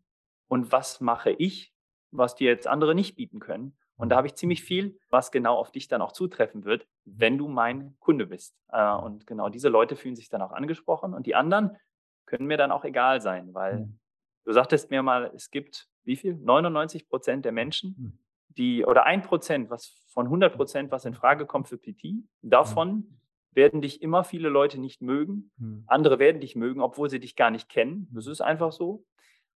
[0.48, 1.74] Und was mache ich,
[2.12, 3.78] was dir jetzt andere nicht bieten können?
[3.98, 7.38] Und da habe ich ziemlich viel, was genau auf dich dann auch zutreffen wird, wenn
[7.38, 8.56] du mein Kunde bist.
[8.72, 11.14] Äh, und genau diese Leute fühlen sich dann auch angesprochen.
[11.14, 11.78] Und die anderen,
[12.28, 14.00] können mir dann auch egal sein, weil Mhm.
[14.44, 16.36] du sagtest mir mal, es gibt wie viel?
[16.36, 18.20] 99 Prozent der Menschen, Mhm.
[18.50, 23.20] die oder ein Prozent, was von 100 Prozent, was in Frage kommt für PT, davon
[23.58, 25.52] werden dich immer viele Leute nicht mögen.
[25.58, 25.84] Mhm.
[25.88, 28.08] Andere werden dich mögen, obwohl sie dich gar nicht kennen.
[28.14, 29.04] Das ist einfach so.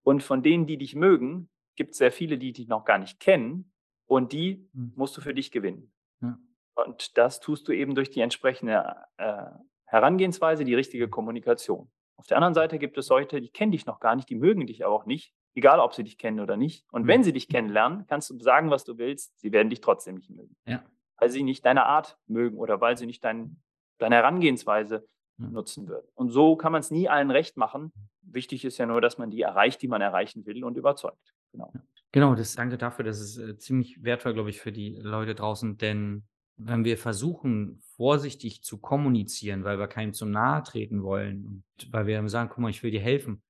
[0.03, 3.21] Und von denen, die dich mögen, gibt es sehr viele, die dich noch gar nicht
[3.21, 3.71] kennen.
[4.07, 4.91] Und die Mhm.
[4.97, 5.93] musst du für dich gewinnen.
[6.21, 6.37] Ja.
[6.75, 9.45] Und das tust du eben durch die entsprechende äh,
[9.85, 11.89] Herangehensweise, die richtige Kommunikation.
[12.17, 14.67] Auf der anderen Seite gibt es Leute, die kennen dich noch gar nicht, die mögen
[14.67, 16.85] dich aber auch nicht, egal ob sie dich kennen oder nicht.
[16.91, 17.07] Und Mhm.
[17.07, 20.29] wenn sie dich kennenlernen, kannst du sagen, was du willst, sie werden dich trotzdem nicht
[20.29, 20.55] mögen.
[20.65, 20.83] Ja.
[21.17, 23.61] Weil sie nicht deine Art mögen oder weil sie nicht dein,
[24.01, 25.47] deine Herangehensweise Ja.
[25.47, 26.07] nutzen würden.
[26.13, 27.91] Und so kann man es nie allen recht machen.
[28.21, 31.33] Wichtig ist ja nur, dass man die erreicht, die man erreichen will und überzeugt.
[31.51, 31.71] Genau.
[32.11, 33.05] Genau, das danke dafür.
[33.05, 35.77] Das ist äh, ziemlich wertvoll, glaube ich, für die Leute draußen.
[35.77, 36.23] Denn
[36.57, 42.05] wenn wir versuchen, vorsichtig zu kommunizieren, weil wir keinem zu nahe treten wollen und weil
[42.07, 43.41] wir sagen, guck mal, ich will dir helfen.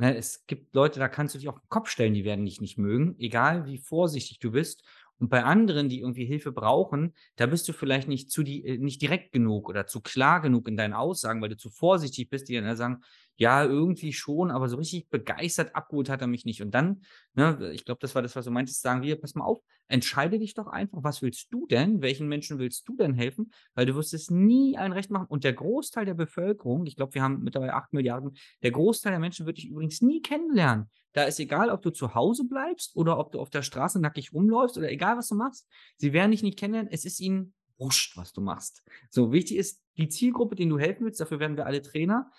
[0.00, 2.60] Ne, es gibt Leute, da kannst du dich auf den Kopf stellen, die werden dich
[2.60, 4.84] nicht mögen, egal wie vorsichtig du bist.
[5.18, 8.78] Und bei anderen, die irgendwie Hilfe brauchen, da bist du vielleicht nicht zu die, äh,
[8.78, 12.48] nicht direkt genug oder zu klar genug in deinen Aussagen, weil du zu vorsichtig bist,
[12.48, 13.02] die dann sagen,
[13.38, 16.60] ja, irgendwie schon, aber so richtig begeistert abgeholt hat er mich nicht.
[16.60, 17.02] Und dann,
[17.34, 20.40] ne, ich glaube, das war das, was du meintest, sagen wir, pass mal auf, entscheide
[20.40, 22.02] dich doch einfach, was willst du denn?
[22.02, 23.52] Welchen Menschen willst du denn helfen?
[23.74, 25.26] Weil du wirst es nie allen recht machen.
[25.28, 29.20] Und der Großteil der Bevölkerung, ich glaube, wir haben mittlerweile acht Milliarden, der Großteil der
[29.20, 30.90] Menschen wird dich übrigens nie kennenlernen.
[31.12, 34.32] Da ist egal, ob du zu Hause bleibst oder ob du auf der Straße nackig
[34.32, 35.68] rumläufst oder egal, was du machst.
[35.96, 36.92] Sie werden dich nicht kennenlernen.
[36.92, 38.82] Es ist ihnen wurscht, was du machst.
[39.10, 41.20] So wichtig ist die Zielgruppe, denen du helfen willst.
[41.20, 42.30] Dafür werden wir alle Trainer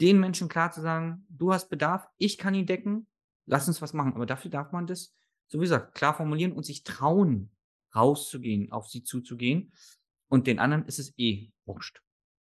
[0.00, 3.06] den Menschen klar zu sagen, du hast Bedarf, ich kann ihn decken,
[3.46, 4.14] lass uns was machen.
[4.14, 5.14] Aber dafür darf man das,
[5.46, 7.50] so wie gesagt, klar formulieren und sich trauen,
[7.94, 9.72] rauszugehen, auf sie zuzugehen.
[10.28, 12.02] Und den anderen ist es eh wurscht.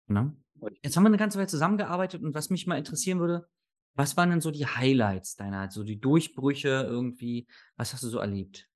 [0.07, 0.35] Ne?
[0.81, 3.47] Jetzt haben wir eine ganze Weile zusammengearbeitet und was mich mal interessieren würde,
[3.93, 8.19] was waren denn so die Highlights deiner, so die Durchbrüche irgendwie, was hast du so
[8.19, 8.67] erlebt?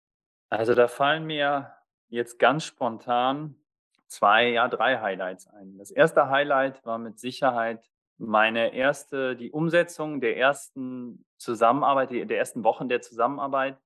[0.49, 1.73] Also da fallen mir
[2.07, 3.55] jetzt ganz spontan
[4.07, 5.77] zwei, ja drei Highlights ein.
[5.77, 12.63] Das erste Highlight war mit Sicherheit meine erste, die Umsetzung der ersten Zusammenarbeit, der ersten
[12.63, 13.77] Wochen der Zusammenarbeit,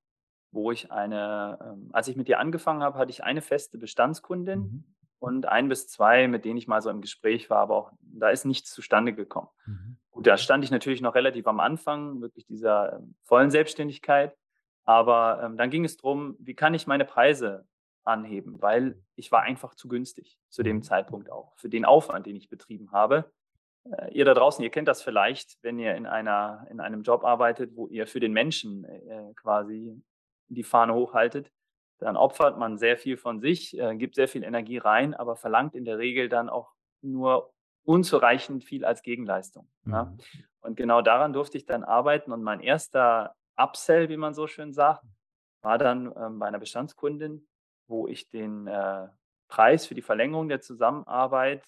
[0.52, 4.60] wo ich eine, ähm, als ich mit dir angefangen habe, hatte ich eine feste Bestandskundin
[4.60, 4.84] Mhm.
[5.20, 8.30] und ein bis zwei, mit denen ich mal so im Gespräch war, aber auch da
[8.30, 9.50] ist nichts zustande gekommen.
[9.66, 9.98] Mhm.
[10.12, 14.36] Gut, da stand ich natürlich noch relativ am Anfang, wirklich dieser ähm, vollen Selbstständigkeit.
[14.86, 17.66] Aber ähm, dann ging es darum, wie kann ich meine Preise
[18.04, 22.36] anheben, weil ich war einfach zu günstig zu dem Zeitpunkt auch, für den Aufwand, den
[22.36, 23.32] ich betrieben habe.
[23.92, 27.24] Äh, ihr da draußen, ihr kennt das vielleicht, wenn ihr in, einer, in einem Job
[27.24, 30.02] arbeitet, wo ihr für den Menschen äh, quasi
[30.48, 31.52] die Fahne hochhaltet,
[32.00, 35.76] dann opfert man sehr viel von sich, äh, gibt sehr viel Energie rein, aber verlangt
[35.76, 37.54] in der Regel dann auch nur
[37.86, 39.70] unzureichend viel als Gegenleistung.
[39.86, 40.06] Ja?
[40.06, 40.18] Mhm.
[40.62, 42.32] Und genau daran durfte ich dann arbeiten.
[42.32, 45.04] Und mein erster Upsell, wie man so schön sagt,
[45.62, 47.48] war dann ähm, bei einer Bestandskundin,
[47.88, 49.08] wo ich den äh,
[49.50, 51.64] Preis für die Verlängerung der Zusammenarbeit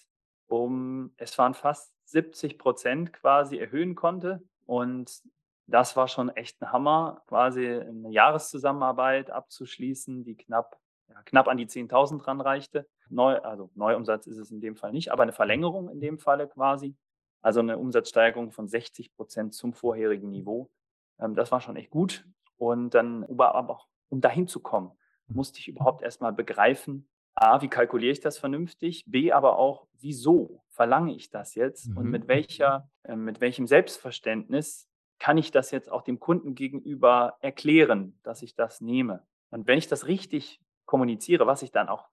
[0.48, 4.42] um, es waren fast 70 Prozent quasi erhöhen konnte.
[4.64, 5.22] Und
[5.66, 10.78] das war schon echt ein Hammer, quasi eine Jahreszusammenarbeit abzuschließen, die knapp,
[11.08, 12.88] ja, knapp an die 10.000 ranreichte.
[13.08, 16.48] Neu, also Neuumsatz ist es in dem Fall nicht, aber eine Verlängerung in dem Falle
[16.48, 16.96] quasi.
[17.42, 20.70] Also eine Umsatzsteigerung von 60 Prozent zum vorherigen Niveau.
[21.18, 22.26] Ähm, das war schon echt gut.
[22.56, 24.92] Und dann, aber auch, um dahin zu kommen,
[25.28, 29.04] musste ich überhaupt erstmal begreifen, A, wie kalkuliere ich das vernünftig?
[29.06, 31.94] B, aber auch, wieso verlange ich das jetzt?
[31.94, 32.10] Und Mhm.
[32.10, 38.18] mit welcher, äh, mit welchem Selbstverständnis kann ich das jetzt auch dem Kunden gegenüber erklären,
[38.22, 39.26] dass ich das nehme?
[39.50, 42.08] Und wenn ich das richtig kommuniziere, was ich dann auch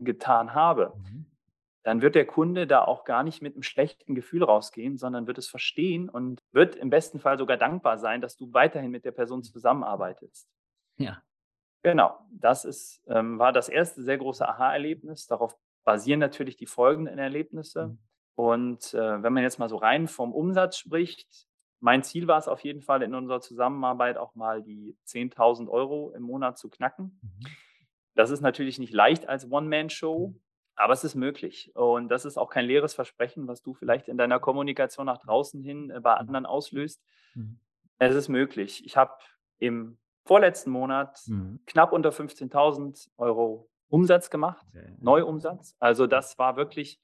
[0.00, 1.24] getan habe, Mhm.
[1.84, 5.38] dann wird der Kunde da auch gar nicht mit einem schlechten Gefühl rausgehen, sondern wird
[5.38, 9.12] es verstehen und wird im besten Fall sogar dankbar sein, dass du weiterhin mit der
[9.12, 10.48] Person zusammenarbeitest.
[10.98, 11.24] Ja.
[11.82, 15.26] Genau, das ist, ähm, war das erste sehr große Aha-Erlebnis.
[15.26, 17.88] Darauf basieren natürlich die folgenden Erlebnisse.
[17.88, 17.98] Mhm.
[18.34, 21.46] Und äh, wenn man jetzt mal so rein vom Umsatz spricht,
[21.80, 26.12] mein Ziel war es auf jeden Fall in unserer Zusammenarbeit auch mal die 10.000 Euro
[26.14, 27.18] im Monat zu knacken.
[27.22, 27.46] Mhm.
[28.14, 30.34] Das ist natürlich nicht leicht als One-Man-Show,
[30.76, 31.74] aber es ist möglich.
[31.74, 35.62] Und das ist auch kein leeres Versprechen, was du vielleicht in deiner Kommunikation nach draußen
[35.62, 37.02] hin äh, bei anderen auslöst.
[37.34, 37.58] Mhm.
[37.98, 38.84] Es ist möglich.
[38.84, 39.12] Ich habe
[39.58, 39.98] im
[40.30, 41.58] vorletzten Monat Mhm.
[41.66, 45.74] knapp unter 15.000 Euro Umsatz gemacht, Sehr- Neuumsatz.
[45.80, 47.00] Also das war wirklich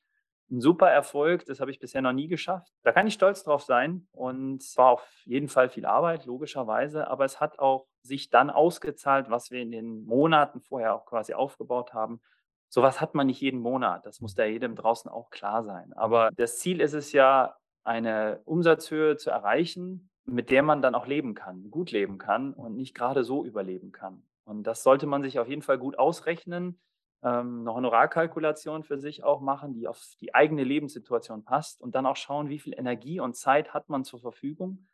[0.48, 1.44] ein super Erfolg.
[1.46, 2.68] Das habe ich bisher noch nie geschafft.
[2.84, 4.06] Da kann ich stolz drauf sein.
[4.12, 7.08] Und es war auf jeden Fall viel Arbeit, logischerweise.
[7.08, 11.34] Aber es hat auch sich dann ausgezahlt, was wir in den Monaten vorher auch quasi
[11.34, 12.20] aufgebaut haben.
[12.68, 14.06] Sowas hat man nicht jeden Monat.
[14.06, 15.92] Das muss da jedem draußen auch klar sein.
[15.94, 21.06] Aber das Ziel ist es ja, eine Umsatzhöhe zu erreichen, mit der man dann auch
[21.06, 24.22] leben kann, gut leben kann und nicht gerade so überleben kann.
[24.44, 26.78] Und das sollte man sich auf jeden Fall gut ausrechnen,
[27.22, 32.06] ähm, eine Honorarkalkulation für sich auch machen, die auf die eigene Lebenssituation passt und dann
[32.06, 34.86] auch schauen, wie viel Energie und Zeit hat man zur Verfügung,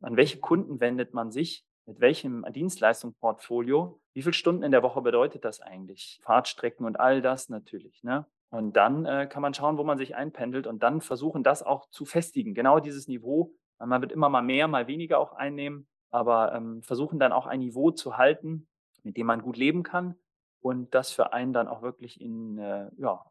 [0.00, 5.00] an welche Kunden wendet man sich, mit welchem Dienstleistungsportfolio, wie viele Stunden in der Woche
[5.02, 8.02] bedeutet das eigentlich, Fahrtstrecken und all das natürlich.
[8.02, 8.26] Ne?
[8.50, 11.88] Und dann äh, kann man schauen, wo man sich einpendelt und dann versuchen, das auch
[11.90, 13.54] zu festigen, genau dieses Niveau.
[13.78, 17.60] Man wird immer mal mehr, mal weniger auch einnehmen, aber ähm, versuchen dann auch ein
[17.60, 18.68] Niveau zu halten,
[19.02, 20.16] mit dem man gut leben kann
[20.60, 23.24] und das für einen dann auch wirklich in, äh, ja,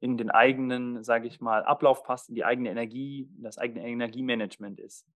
[0.00, 4.80] in den eigenen, sage ich mal, Ablauf passt, in die eigene Energie, das eigene Energiemanagement
[4.80, 5.06] ist.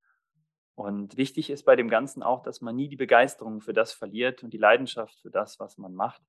[0.75, 4.43] Und wichtig ist bei dem Ganzen auch, dass man nie die Begeisterung für das verliert
[4.43, 6.23] und die Leidenschaft für das, was man macht.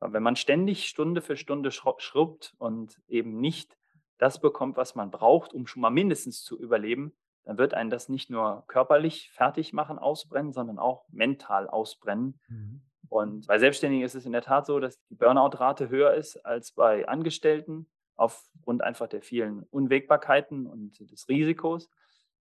[0.00, 3.76] Aber wenn man ständig Stunde für Stunde schrubbt und eben nicht
[4.18, 7.12] das bekommt, was man braucht, um schon mal mindestens zu überleben,
[7.44, 12.40] dann wird einen das nicht nur körperlich fertig machen, ausbrennen, sondern auch mental ausbrennen.
[12.48, 12.82] Mhm.
[13.08, 16.72] Und bei Selbstständigen ist es in der Tat so, dass die Burnout-Rate höher ist als
[16.72, 21.90] bei Angestellten aufgrund einfach der vielen Unwägbarkeiten und des Risikos.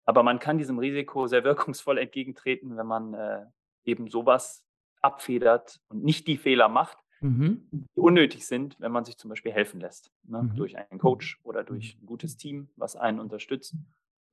[0.05, 3.45] Aber man kann diesem Risiko sehr wirkungsvoll entgegentreten, wenn man äh,
[3.83, 4.65] eben sowas
[5.01, 7.67] abfedert und nicht die Fehler macht, mhm.
[7.71, 10.11] die unnötig sind, wenn man sich zum Beispiel helfen lässt.
[10.23, 10.43] Ne?
[10.43, 10.55] Mhm.
[10.55, 13.75] Durch einen Coach oder durch ein gutes Team, was einen unterstützt.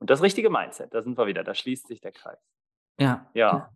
[0.00, 2.38] Und das richtige Mindset, da sind wir wieder, da schließt sich der Kreis.
[2.98, 3.30] Ja.
[3.34, 3.72] Ja.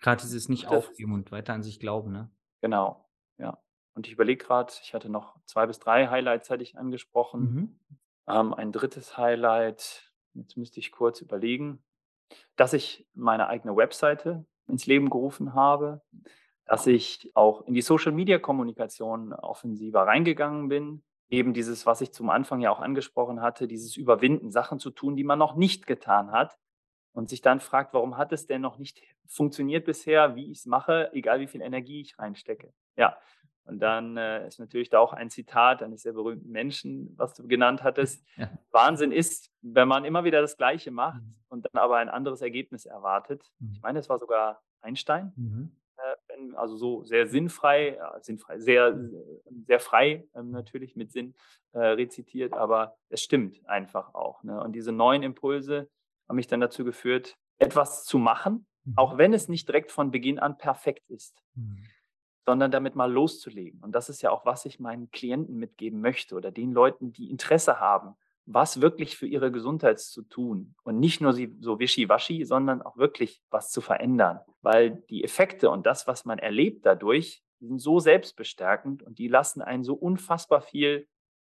[0.00, 2.30] Gerade dieses nicht aufgeben und weiter an sich glauben, ne?
[2.60, 3.58] Genau, ja.
[3.94, 7.40] Und ich überlege gerade, ich hatte noch zwei bis drei Highlights hatte ich angesprochen.
[7.40, 7.80] Mhm.
[8.26, 11.84] Ähm, ein drittes Highlight, jetzt müsste ich kurz überlegen,
[12.56, 16.02] dass ich meine eigene Webseite ins Leben gerufen habe,
[16.64, 21.04] dass ich auch in die Social-Media-Kommunikation offensiver reingegangen bin.
[21.30, 25.16] Eben dieses, was ich zum Anfang ja auch angesprochen hatte, dieses Überwinden, Sachen zu tun,
[25.16, 26.56] die man noch nicht getan hat,
[27.14, 30.66] und sich dann fragt, warum hat es denn noch nicht funktioniert bisher, wie ich es
[30.66, 32.72] mache, egal wie viel Energie ich reinstecke.
[32.96, 33.16] Ja,
[33.66, 37.46] und dann äh, ist natürlich da auch ein Zitat eines sehr berühmten Menschen, was du
[37.46, 38.26] genannt hattest.
[38.36, 38.50] Ja.
[38.72, 41.34] Wahnsinn ist, wenn man immer wieder das Gleiche macht mhm.
[41.48, 43.50] und dann aber ein anderes Ergebnis erwartet.
[43.58, 43.72] Mhm.
[43.72, 45.32] Ich meine, es war sogar Einstein.
[45.36, 45.76] Mhm.
[46.54, 48.98] Also so sehr sinnfrei, ja, sinnfrei, sehr,
[49.66, 51.34] sehr frei ähm, natürlich mit Sinn
[51.72, 54.42] äh, rezitiert, aber es stimmt einfach auch.
[54.42, 54.60] Ne?
[54.62, 55.88] Und diese neuen Impulse,
[56.28, 58.94] haben mich dann dazu geführt, etwas zu machen, mhm.
[58.96, 61.84] auch wenn es nicht direkt von Beginn an perfekt ist, mhm.
[62.46, 63.80] sondern damit mal loszulegen.
[63.82, 67.30] Und das ist ja auch, was ich meinen Klienten mitgeben möchte oder den Leuten, die
[67.30, 68.16] Interesse haben,
[68.46, 73.42] was wirklich für ihre Gesundheit zu tun und nicht nur so wischiwaschi, sondern auch wirklich
[73.50, 79.02] was zu verändern, weil die Effekte und das, was man erlebt dadurch, sind so selbstbestärkend
[79.02, 81.08] und die lassen einen so unfassbar viel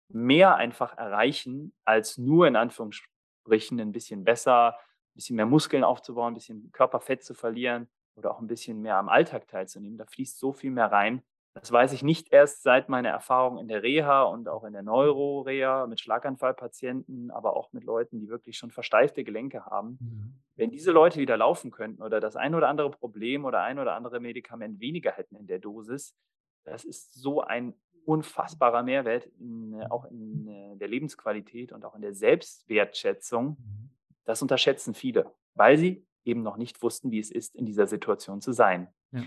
[0.09, 6.33] mehr einfach erreichen, als nur in Anführungsstrichen ein bisschen besser, ein bisschen mehr Muskeln aufzubauen,
[6.33, 9.97] ein bisschen Körperfett zu verlieren oder auch ein bisschen mehr am Alltag teilzunehmen.
[9.97, 11.23] Da fließt so viel mehr rein.
[11.53, 14.81] Das weiß ich nicht erst seit meiner Erfahrung in der Reha und auch in der
[14.81, 19.99] Neuroreha mit Schlaganfallpatienten, aber auch mit Leuten, die wirklich schon versteifte Gelenke haben.
[20.01, 20.33] Mhm.
[20.55, 23.93] Wenn diese Leute wieder laufen könnten oder das ein oder andere Problem oder ein oder
[23.93, 26.15] andere Medikament weniger hätten in der Dosis,
[26.63, 31.93] das ist so ein unfassbarer Mehrwert, in, äh, auch in äh, der Lebensqualität und auch
[31.93, 33.57] in der Selbstwertschätzung.
[33.59, 33.89] Mhm.
[34.25, 38.41] Das unterschätzen viele, weil sie eben noch nicht wussten, wie es ist, in dieser Situation
[38.41, 38.87] zu sein.
[39.11, 39.21] Ja.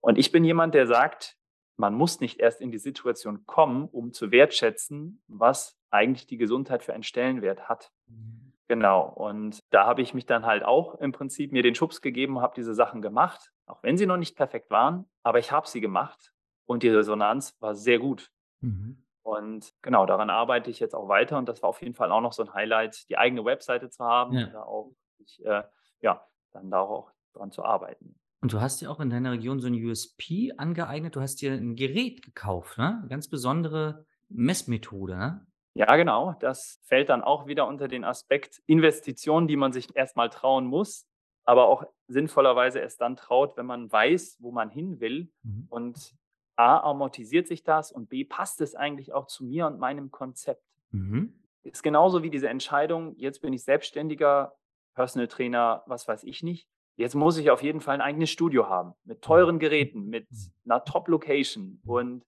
[0.00, 1.36] Und ich bin jemand, der sagt,
[1.76, 6.82] man muss nicht erst in die Situation kommen, um zu wertschätzen, was eigentlich die Gesundheit
[6.82, 7.90] für einen Stellenwert hat.
[8.06, 8.52] Mhm.
[8.68, 9.08] Genau.
[9.08, 12.54] Und da habe ich mich dann halt auch im Prinzip mir den Schubs gegeben, habe
[12.56, 16.32] diese Sachen gemacht, auch wenn sie noch nicht perfekt waren, aber ich habe sie gemacht
[16.64, 18.30] und die Resonanz war sehr gut.
[18.60, 19.04] Mhm.
[19.22, 21.38] Und genau, daran arbeite ich jetzt auch weiter.
[21.38, 24.04] Und das war auf jeden Fall auch noch so ein Highlight, die eigene Webseite zu
[24.04, 24.46] haben ja.
[24.46, 25.62] und da auch, ich, äh,
[26.00, 28.18] ja, dann da auch dran zu arbeiten.
[28.42, 31.14] Und du hast ja auch in deiner Region so ein USP angeeignet.
[31.14, 32.98] Du hast dir ein Gerät gekauft, ne?
[32.98, 35.46] Eine ganz besondere Messmethode, ne?
[35.74, 36.34] Ja, genau.
[36.40, 41.06] Das fällt dann auch wieder unter den Aspekt Investitionen, die man sich erstmal trauen muss,
[41.44, 45.66] aber auch sinnvollerweise erst dann traut, wenn man weiß, wo man hin will mhm.
[45.70, 46.14] und
[46.56, 50.62] A, amortisiert sich das und B, passt es eigentlich auch zu mir und meinem Konzept.
[50.90, 51.40] Mhm.
[51.62, 54.54] Ist genauso wie diese Entscheidung, jetzt bin ich selbstständiger,
[54.94, 56.68] Personal Trainer, was weiß ich nicht.
[56.96, 60.52] Jetzt muss ich auf jeden Fall ein eigenes Studio haben, mit teuren Geräten, mit mhm.
[60.64, 62.24] einer Top-Location und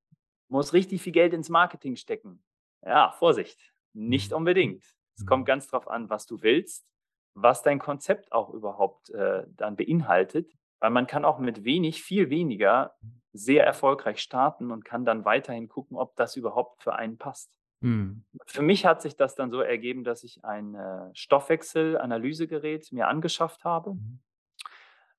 [0.49, 2.43] muss richtig viel Geld ins Marketing stecken.
[2.83, 4.39] Ja, Vorsicht, nicht mhm.
[4.39, 4.85] unbedingt.
[5.17, 5.47] Es kommt mhm.
[5.47, 6.87] ganz drauf an, was du willst,
[7.35, 12.31] was dein Konzept auch überhaupt äh, dann beinhaltet, weil man kann auch mit wenig, viel
[12.31, 12.95] weniger
[13.33, 17.59] sehr erfolgreich starten und kann dann weiterhin gucken, ob das überhaupt für einen passt.
[17.81, 18.25] Mhm.
[18.47, 23.65] Für mich hat sich das dann so ergeben, dass ich ein äh, Stoffwechselanalysegerät mir angeschafft
[23.65, 23.97] habe.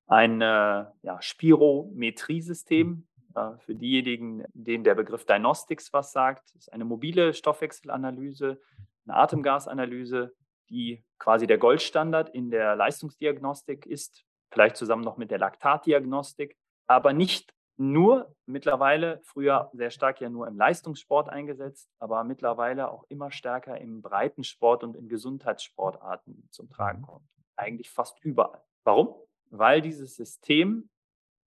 [0.06, 3.06] Ein äh, ja, Spirometriesystem.
[3.34, 8.60] Äh, für diejenigen, denen der Begriff Diagnostics was sagt, ist eine mobile Stoffwechselanalyse,
[9.06, 10.34] eine Atemgasanalyse,
[10.70, 17.12] die quasi der Goldstandard in der Leistungsdiagnostik ist, vielleicht zusammen noch mit der Laktatdiagnostik, aber
[17.12, 23.30] nicht nur mittlerweile, früher sehr stark ja nur im Leistungssport eingesetzt, aber mittlerweile auch immer
[23.30, 27.06] stärker im Breitensport und in Gesundheitssportarten zum Tragen mhm.
[27.06, 27.28] kommt.
[27.56, 28.62] Eigentlich fast überall.
[28.84, 29.14] Warum?
[29.50, 30.90] Weil dieses System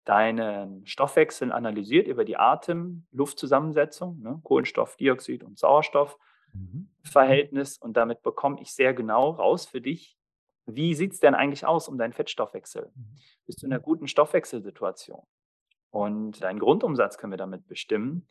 [0.05, 7.79] deinen Stoffwechsel analysiert über die Atem-Luftzusammensetzung, ne, Kohlenstoffdioxid und Sauerstoffverhältnis.
[7.79, 7.85] Mhm.
[7.85, 10.15] Und damit bekomme ich sehr genau raus für dich,
[10.65, 12.91] wie sieht es denn eigentlich aus um deinen Fettstoffwechsel?
[12.93, 13.15] Mhm.
[13.45, 15.23] Bist du in einer guten Stoffwechselsituation?
[15.89, 18.27] Und deinen Grundumsatz können wir damit bestimmen.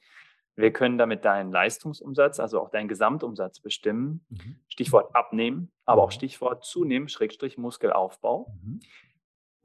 [0.55, 4.25] Wir können damit deinen Leistungsumsatz, also auch deinen Gesamtumsatz bestimmen.
[4.29, 4.61] Mhm.
[4.69, 6.15] Stichwort abnehmen, aber auch mhm.
[6.15, 8.55] Stichwort zunehmen, Schrägstrich Muskelaufbau.
[8.63, 8.81] Mhm.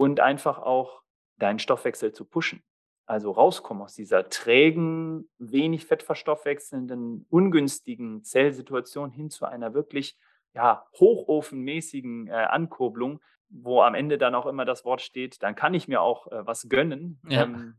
[0.01, 1.01] Und einfach auch
[1.37, 2.63] deinen Stoffwechsel zu pushen.
[3.05, 10.17] Also rauskommen aus dieser trägen, wenig fettverstoffwechselnden, ungünstigen Zellsituation hin zu einer wirklich
[10.53, 15.73] ja, hochofenmäßigen äh, Ankurbelung, wo am Ende dann auch immer das Wort steht, dann kann
[15.73, 17.43] ich mir auch äh, was gönnen, ja.
[17.43, 17.75] ähm,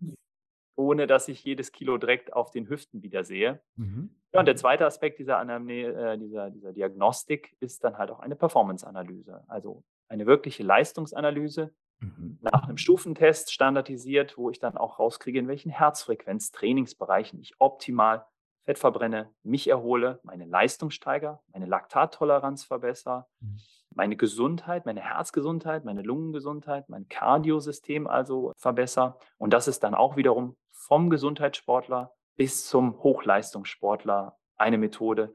[0.76, 3.62] ohne dass ich jedes Kilo direkt auf den Hüften wieder sehe.
[3.76, 4.14] Mhm.
[4.32, 8.20] Ja, und der zweite Aspekt dieser, Anamne äh, dieser, dieser Diagnostik ist dann halt auch
[8.20, 12.38] eine Performance-Analyse, also eine wirkliche Leistungsanalyse mhm.
[12.40, 18.26] nach einem Stufentest standardisiert, wo ich dann auch rauskriege, in welchen Herzfrequenz-Trainingsbereichen ich optimal
[18.64, 23.58] Fett verbrenne, mich erhole, meine Leistung steigere, meine Laktattoleranz verbessere, mhm.
[23.94, 29.18] meine Gesundheit, meine Herzgesundheit, meine Lungengesundheit, mein Kardiosystem also verbessere.
[29.38, 35.34] Und das ist dann auch wiederum vom Gesundheitssportler bis zum Hochleistungssportler eine Methode,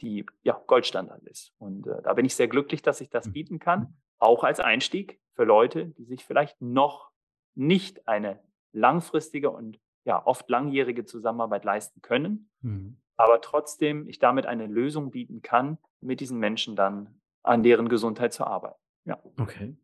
[0.00, 1.52] die ja Goldstandard ist.
[1.58, 3.32] Und äh, da bin ich sehr glücklich, dass ich das mhm.
[3.32, 7.10] bieten kann, auch als Einstieg für Leute, die sich vielleicht noch
[7.54, 8.40] nicht eine
[8.72, 12.98] langfristige und ja oft langjährige Zusammenarbeit leisten können, mhm.
[13.16, 18.32] aber trotzdem ich damit eine Lösung bieten kann, mit diesen Menschen dann an deren Gesundheit
[18.32, 18.78] zu arbeiten.
[19.04, 19.18] Ja.
[19.38, 19.76] Okay.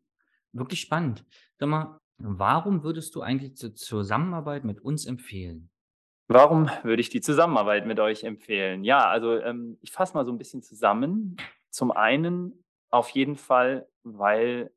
[0.52, 1.24] Wirklich spannend.
[1.58, 5.70] Sag mal, warum würdest du eigentlich zur Zusammenarbeit mit uns empfehlen?
[6.28, 8.84] Warum würde ich die Zusammenarbeit mit euch empfehlen?
[8.84, 11.36] Ja, also ähm, ich fasse mal so ein bisschen zusammen.
[11.70, 14.72] Zum einen auf jeden Fall, weil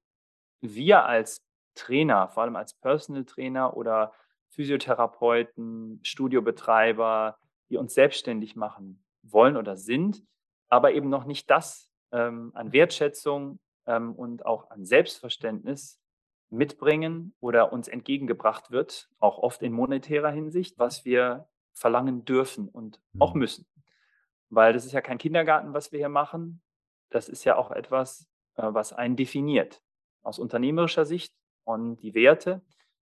[0.63, 1.43] wir als
[1.75, 4.13] Trainer, vor allem als Personal Trainer oder
[4.49, 7.37] Physiotherapeuten, Studiobetreiber,
[7.69, 10.23] die uns selbstständig machen wollen oder sind,
[10.69, 15.99] aber eben noch nicht das ähm, an Wertschätzung ähm, und auch an Selbstverständnis
[16.49, 23.01] mitbringen oder uns entgegengebracht wird, auch oft in monetärer Hinsicht, was wir verlangen dürfen und
[23.19, 23.39] auch mhm.
[23.39, 23.67] müssen.
[24.49, 26.61] Weil das ist ja kein Kindergarten, was wir hier machen.
[27.09, 29.81] Das ist ja auch etwas, äh, was einen definiert
[30.23, 31.33] aus unternehmerischer Sicht
[31.63, 32.61] und die Werte,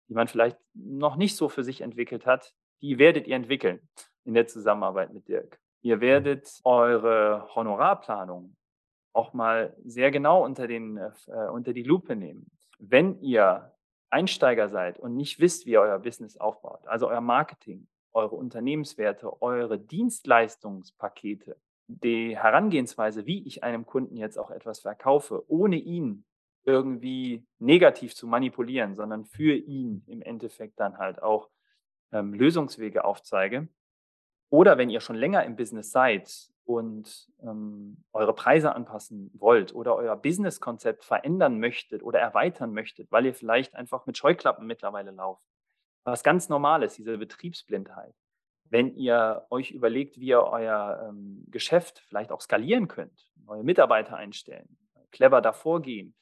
[0.08, 3.80] die man vielleicht noch nicht so für sich entwickelt hat, die werdet ihr entwickeln
[4.24, 5.60] in der Zusammenarbeit mit Dirk.
[5.82, 8.56] Ihr werdet eure Honorarplanung
[9.12, 11.10] auch mal sehr genau unter, den, äh,
[11.52, 12.50] unter die Lupe nehmen.
[12.78, 13.72] Wenn ihr
[14.10, 19.42] Einsteiger seid und nicht wisst, wie ihr euer Business aufbaut, also euer Marketing, eure Unternehmenswerte,
[19.42, 21.56] eure Dienstleistungspakete,
[21.88, 26.24] die Herangehensweise, wie ich einem Kunden jetzt auch etwas verkaufe, ohne ihn
[26.68, 31.48] irgendwie negativ zu manipulieren, sondern für ihn im Endeffekt dann halt auch
[32.12, 33.68] ähm, Lösungswege aufzeige.
[34.50, 36.30] Oder wenn ihr schon länger im Business seid
[36.64, 43.24] und ähm, eure Preise anpassen wollt oder euer Businesskonzept verändern möchtet oder erweitern möchtet, weil
[43.24, 45.44] ihr vielleicht einfach mit Scheuklappen mittlerweile lauft,
[46.04, 48.14] was ganz normal ist, diese Betriebsblindheit.
[48.64, 54.18] Wenn ihr euch überlegt, wie ihr euer ähm, Geschäft vielleicht auch skalieren könnt, neue Mitarbeiter
[54.18, 54.76] einstellen,
[55.10, 56.14] clever davor gehen,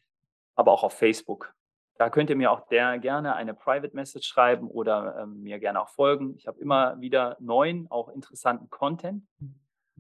[0.54, 1.54] aber auch auf Facebook.
[1.98, 5.80] Da könnt ihr mir auch der, gerne eine Private Message schreiben oder ähm, mir gerne
[5.80, 6.34] auch folgen.
[6.36, 9.26] Ich habe immer wieder neuen, auch interessanten Content.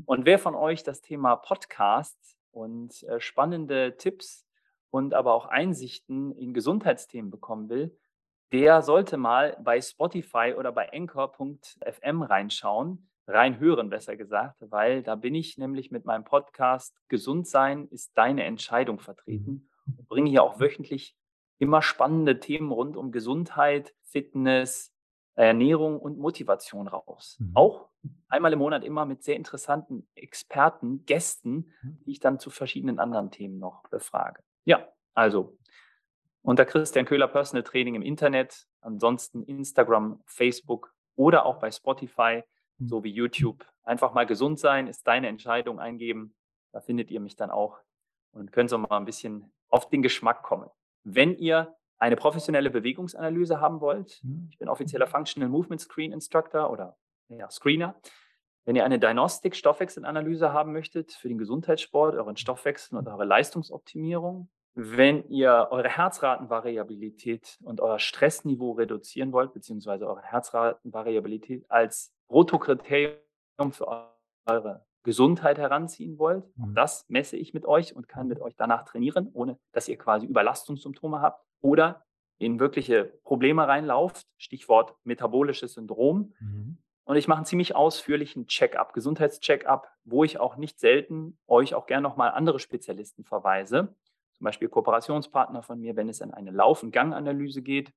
[0.04, 4.46] Und wer von euch das Thema Podcast und äh, spannende Tipps
[4.90, 7.96] und aber auch Einsichten in Gesundheitsthemen bekommen will,
[8.52, 15.34] der sollte mal bei Spotify oder bei Anchor.fm reinschauen, reinhören besser gesagt, weil da bin
[15.34, 20.06] ich nämlich mit meinem Podcast Gesund sein ist deine Entscheidung vertreten und mhm.
[20.06, 21.16] bringe hier auch wöchentlich
[21.58, 24.94] immer spannende Themen rund um Gesundheit, Fitness,
[25.34, 27.36] Ernährung und Motivation raus.
[27.38, 27.50] Mhm.
[27.54, 27.88] Auch
[28.28, 31.98] einmal im Monat immer mit sehr interessanten Experten, Gästen, mhm.
[32.04, 34.42] die ich dann zu verschiedenen anderen Themen noch befrage.
[34.64, 35.58] Ja, also
[36.46, 42.44] unter Christian Köhler Personal Training im Internet, ansonsten Instagram, Facebook oder auch bei Spotify
[42.78, 42.88] mhm.
[42.88, 43.66] sowie YouTube.
[43.82, 46.36] Einfach mal gesund sein, ist deine Entscheidung eingeben.
[46.72, 47.78] Da findet ihr mich dann auch
[48.30, 50.70] und könnt so mal ein bisschen auf den Geschmack kommen.
[51.02, 54.46] Wenn ihr eine professionelle Bewegungsanalyse haben wollt, mhm.
[54.52, 56.96] ich bin offizieller Functional Movement Screen Instructor oder
[57.28, 58.00] ja, Screener.
[58.64, 64.48] Wenn ihr eine Diagnostik-Stoffwechselanalyse haben möchtet für den Gesundheitssport, euren Stoffwechsel und eure Leistungsoptimierung,
[64.78, 73.16] wenn ihr eure Herzratenvariabilität und euer Stressniveau reduzieren wollt, beziehungsweise eure Herzratenvariabilität als Bruttokriterium
[73.72, 73.88] für
[74.46, 76.74] eure Gesundheit heranziehen wollt, mhm.
[76.74, 80.26] das messe ich mit euch und kann mit euch danach trainieren, ohne dass ihr quasi
[80.26, 82.04] Überlastungssymptome habt oder
[82.38, 86.34] in wirkliche Probleme reinlauft, Stichwort metabolisches Syndrom.
[86.38, 86.76] Mhm.
[87.04, 91.86] Und ich mache einen ziemlich ausführlichen Check-up, Gesundheitscheck-up, wo ich auch nicht selten euch auch
[91.86, 93.94] gerne nochmal andere Spezialisten verweise,
[94.36, 97.92] zum Beispiel Kooperationspartner von mir, wenn es an eine Lauf- und Ganganalyse geht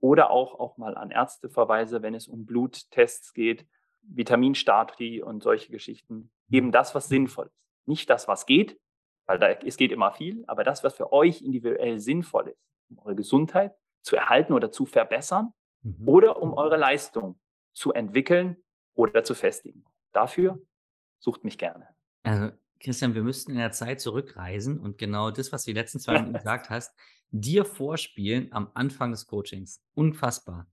[0.00, 3.66] oder auch, auch mal an Ärzte verweise, wenn es um Bluttests geht,
[4.02, 6.30] Vitaminstati und solche Geschichten.
[6.50, 7.86] Eben das, was sinnvoll ist.
[7.86, 8.78] Nicht das, was geht,
[9.26, 12.58] weil da, es geht immer viel, aber das, was für euch individuell sinnvoll ist,
[12.90, 16.08] um eure Gesundheit zu erhalten oder zu verbessern mhm.
[16.08, 17.38] oder um eure Leistung
[17.72, 18.56] zu entwickeln
[18.94, 19.84] oder zu festigen.
[20.12, 20.60] Dafür
[21.18, 21.88] sucht mich gerne.
[22.24, 22.50] Also
[22.82, 26.14] Christian, wir müssten in der Zeit zurückreisen und genau das, was du die letzten zwei
[26.14, 26.92] Minuten gesagt hast,
[27.30, 29.80] dir vorspielen am Anfang des Coachings.
[29.94, 30.66] Unfassbar.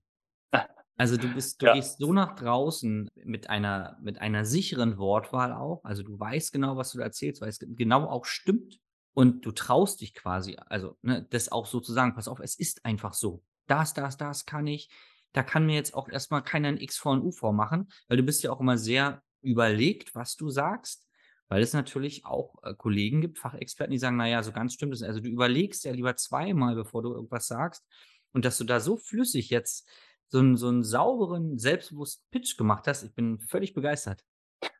[1.00, 1.72] Also du bist, du ja.
[1.72, 5.82] gehst so nach draußen mit einer, mit einer sicheren Wortwahl auch.
[5.82, 8.78] Also du weißt genau, was du da erzählst, weil es genau auch stimmt.
[9.14, 12.54] Und du traust dich quasi, also ne, das auch so zu sagen, pass auf, es
[12.54, 13.42] ist einfach so.
[13.66, 14.90] Das, das, das kann ich.
[15.32, 18.22] Da kann mir jetzt auch erstmal keiner ein X vor ein U vormachen, weil du
[18.22, 21.06] bist ja auch immer sehr überlegt, was du sagst.
[21.50, 25.02] Weil es natürlich auch äh, Kollegen gibt, Fachexperten, die sagen, naja, so ganz stimmt es.
[25.02, 27.84] Also du überlegst ja lieber zweimal, bevor du irgendwas sagst.
[28.32, 29.90] Und dass du da so flüssig jetzt
[30.28, 34.24] so einen, so einen sauberen, selbstbewussten Pitch gemacht hast, ich bin völlig begeistert.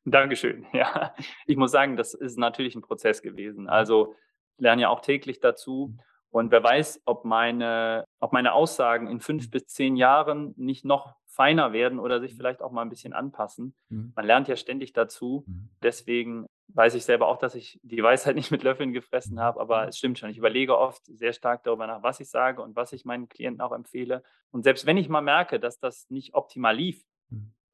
[0.05, 0.65] Dankeschön.
[0.73, 1.13] Ja,
[1.47, 3.69] ich muss sagen, das ist natürlich ein Prozess gewesen.
[3.69, 4.15] Also
[4.57, 5.93] ich lerne ja auch täglich dazu.
[5.93, 6.01] Mhm.
[6.31, 9.51] Und wer weiß, ob meine, ob meine Aussagen in fünf mhm.
[9.51, 12.37] bis zehn Jahren nicht noch feiner werden oder sich mhm.
[12.37, 13.75] vielleicht auch mal ein bisschen anpassen.
[13.89, 15.45] Man lernt ja ständig dazu.
[15.83, 19.89] Deswegen weiß ich selber auch, dass ich die Weisheit nicht mit Löffeln gefressen habe, aber
[19.89, 20.31] es stimmt schon.
[20.31, 23.61] Ich überlege oft sehr stark darüber nach, was ich sage und was ich meinen Klienten
[23.61, 24.23] auch empfehle.
[24.51, 27.05] Und selbst wenn ich mal merke, dass das nicht optimal lief,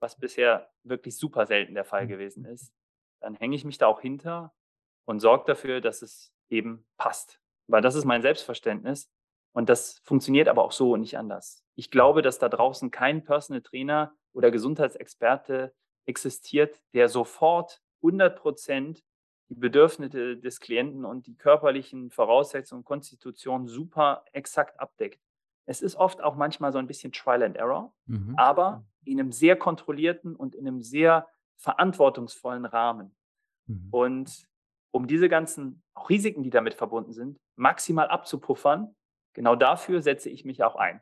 [0.00, 2.72] was bisher wirklich super selten der Fall gewesen ist,
[3.20, 4.52] dann hänge ich mich da auch hinter
[5.04, 7.40] und sorge dafür, dass es eben passt.
[7.66, 9.10] Weil das ist mein Selbstverständnis
[9.52, 11.64] und das funktioniert aber auch so und nicht anders.
[11.74, 15.74] Ich glaube, dass da draußen kein Personal Trainer oder Gesundheitsexperte
[16.06, 19.02] existiert, der sofort 100 Prozent
[19.48, 25.20] die Bedürfnisse des Klienten und die körperlichen Voraussetzungen und Konstitutionen super exakt abdeckt.
[25.66, 28.34] Es ist oft auch manchmal so ein bisschen Trial and Error, mhm.
[28.36, 33.14] aber in einem sehr kontrollierten und in einem sehr verantwortungsvollen Rahmen.
[33.66, 33.88] Mhm.
[33.90, 34.48] Und
[34.90, 38.94] um diese ganzen auch Risiken, die damit verbunden sind, maximal abzupuffern,
[39.32, 41.00] genau dafür setze ich mich auch ein,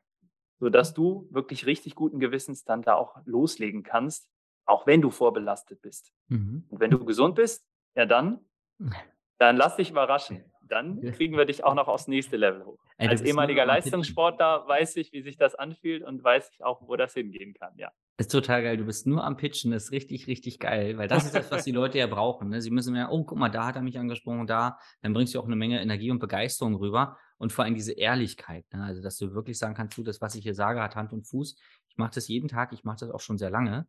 [0.58, 4.28] sodass du wirklich richtig guten Gewissens dann da auch loslegen kannst,
[4.64, 6.12] auch wenn du vorbelastet bist.
[6.28, 6.64] Mhm.
[6.68, 8.40] Und wenn du gesund bist, ja dann,
[9.38, 12.78] dann lass dich überraschen dann kriegen wir dich auch noch aufs nächste Level hoch.
[12.96, 16.96] Ey, Als ehemaliger Leistungssportler weiß ich, wie sich das anfühlt und weiß ich auch, wo
[16.96, 17.90] das hingehen kann, ja.
[18.16, 18.76] Das ist total geil.
[18.76, 19.72] Du bist nur am Pitchen.
[19.72, 20.96] Das ist richtig, richtig geil.
[20.96, 22.48] Weil das ist das, was die Leute ja brauchen.
[22.48, 22.60] Ne?
[22.60, 24.78] Sie müssen ja, oh, guck mal, da hat er mich angesprochen, da.
[25.02, 27.18] Dann bringst du auch eine Menge Energie und Begeisterung rüber.
[27.38, 28.66] Und vor allem diese Ehrlichkeit.
[28.72, 28.84] Ne?
[28.84, 31.26] Also, dass du wirklich sagen kannst, du, das, was ich hier sage, hat Hand und
[31.26, 31.56] Fuß.
[31.88, 32.72] Ich mache das jeden Tag.
[32.72, 33.88] Ich mache das auch schon sehr lange.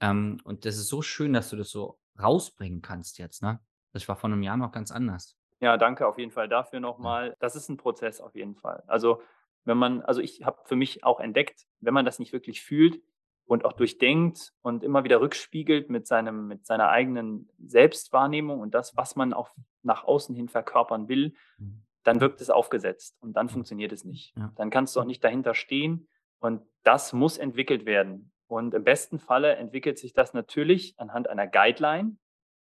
[0.00, 3.42] Ähm, und das ist so schön, dass du das so rausbringen kannst jetzt.
[3.42, 3.60] Ne?
[3.92, 5.36] Das war vor einem Jahr noch ganz anders.
[5.60, 7.36] Ja, danke auf jeden Fall dafür nochmal.
[7.38, 8.82] Das ist ein Prozess auf jeden Fall.
[8.86, 9.22] Also
[9.64, 13.00] wenn man, also ich habe für mich auch entdeckt, wenn man das nicht wirklich fühlt
[13.46, 18.96] und auch durchdenkt und immer wieder rückspiegelt mit seinem, mit seiner eigenen Selbstwahrnehmung und das,
[18.96, 19.50] was man auch
[19.82, 21.84] nach außen hin verkörpern will, mhm.
[22.02, 24.36] dann wirkt es aufgesetzt und dann funktioniert es nicht.
[24.36, 24.52] Ja.
[24.56, 26.08] Dann kannst du auch nicht dahinter stehen
[26.40, 28.32] und das muss entwickelt werden.
[28.54, 32.16] Und im besten Falle entwickelt sich das natürlich anhand einer Guideline,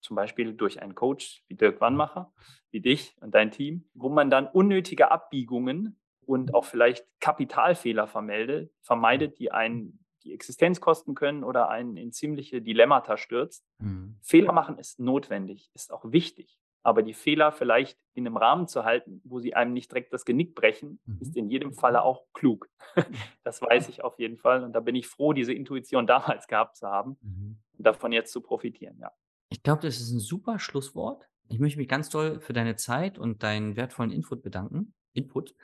[0.01, 2.33] zum Beispiel durch einen Coach wie Dirk Wannmacher,
[2.73, 8.73] wie dich und dein Team, wo man dann unnötige Abbiegungen und auch vielleicht Kapitalfehler vermeldet,
[8.81, 13.65] vermeidet, die einen die Existenz kosten können oder einen in ziemliche Dilemmata stürzt.
[13.79, 14.17] Mhm.
[14.21, 16.59] Fehler machen ist notwendig, ist auch wichtig.
[16.83, 20.25] Aber die Fehler vielleicht in einem Rahmen zu halten, wo sie einem nicht direkt das
[20.25, 21.19] Genick brechen, mhm.
[21.21, 22.69] ist in jedem Falle auch klug.
[23.45, 24.65] das weiß ich auf jeden Fall.
[24.65, 27.59] Und da bin ich froh, diese Intuition damals gehabt zu haben mhm.
[27.77, 28.99] und davon jetzt zu profitieren.
[29.01, 29.13] Ja.
[29.51, 31.29] Ich glaube, das ist ein super Schlusswort.
[31.49, 34.95] Ich möchte mich ganz toll für deine Zeit und deinen wertvollen Input bedanken.
[35.15, 35.55] Input.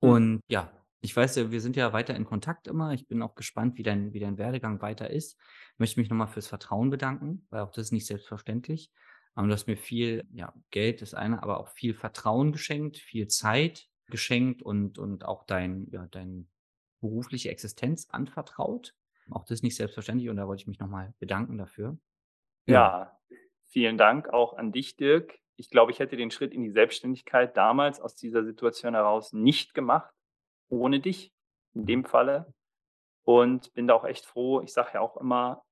[0.00, 0.08] Mhm.
[0.08, 0.70] Und ja,
[1.02, 2.92] ich weiß ja, wir sind ja weiter in Kontakt immer.
[2.92, 5.38] Ich bin auch gespannt, wie dein, wie dein Werdegang weiter ist.
[5.72, 8.90] Ich möchte mich nochmal fürs Vertrauen bedanken, weil auch das ist nicht selbstverständlich.
[9.34, 13.28] Aber du hast mir viel, ja, Geld ist eine, aber auch viel Vertrauen geschenkt, viel
[13.28, 16.46] Zeit geschenkt und, und auch dein, ja, deine
[17.00, 18.94] berufliche Existenz anvertraut.
[19.30, 21.96] Auch das ist nicht selbstverständlich und da wollte ich mich nochmal bedanken dafür.
[22.66, 23.18] Ja,
[23.68, 25.38] vielen Dank auch an dich, Dirk.
[25.56, 29.74] Ich glaube, ich hätte den Schritt in die Selbstständigkeit damals aus dieser Situation heraus nicht
[29.74, 30.12] gemacht,
[30.68, 31.32] ohne dich
[31.74, 32.52] in dem Falle.
[33.22, 34.60] Und bin da auch echt froh.
[34.62, 35.62] Ich sage ja auch immer,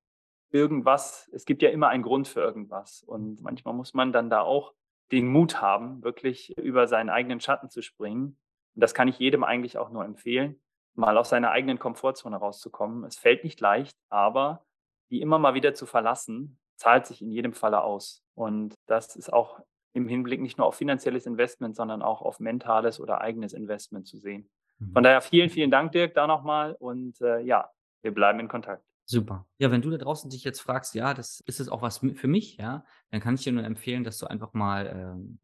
[0.51, 3.03] irgendwas, es gibt ja immer einen Grund für irgendwas.
[3.03, 4.75] Und manchmal muss man dann da auch
[5.13, 8.39] den Mut haben, wirklich über seinen eigenen Schatten zu springen.
[8.75, 10.61] Und das kann ich jedem eigentlich auch nur empfehlen,
[10.95, 13.05] mal aus seiner eigenen Komfortzone rauszukommen.
[13.05, 14.65] Es fällt nicht leicht, aber
[15.11, 18.23] die immer mal wieder zu verlassen, zahlt sich in jedem Falle aus.
[18.35, 19.61] Und das ist auch
[19.95, 24.19] im Hinblick nicht nur auf finanzielles Investment, sondern auch auf mentales oder eigenes Investment zu
[24.19, 24.49] sehen.
[24.79, 24.93] Mhm.
[24.93, 26.77] Von daher vielen, vielen Dank, Dirk, da nochmal.
[26.79, 27.71] Und äh, ja,
[28.03, 28.85] wir bleiben in Kontakt.
[29.11, 29.47] Super.
[29.59, 32.29] Ja, wenn du da draußen dich jetzt fragst, ja, das ist es auch was für
[32.29, 35.39] mich, ja, dann kann ich dir nur empfehlen, dass du einfach mal ähm,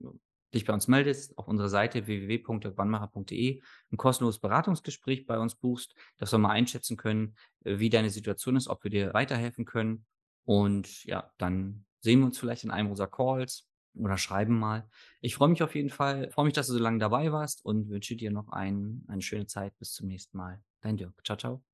[0.52, 6.30] dich bei uns meldest, auf unserer Seite www.wannmacher.de, ein kostenloses Beratungsgespräch bei uns buchst, dass
[6.30, 10.04] wir mal einschätzen können, äh, wie deine Situation ist, ob wir dir weiterhelfen können
[10.44, 14.90] und ja, dann sehen wir uns vielleicht in einem unserer Calls oder schreiben mal.
[15.22, 17.88] Ich freue mich auf jeden Fall, freue mich, dass du so lange dabei warst und
[17.88, 19.78] wünsche dir noch ein, eine schöne Zeit.
[19.78, 20.62] Bis zum nächsten Mal.
[20.82, 21.14] Dein Dirk.
[21.24, 21.73] Ciao, ciao.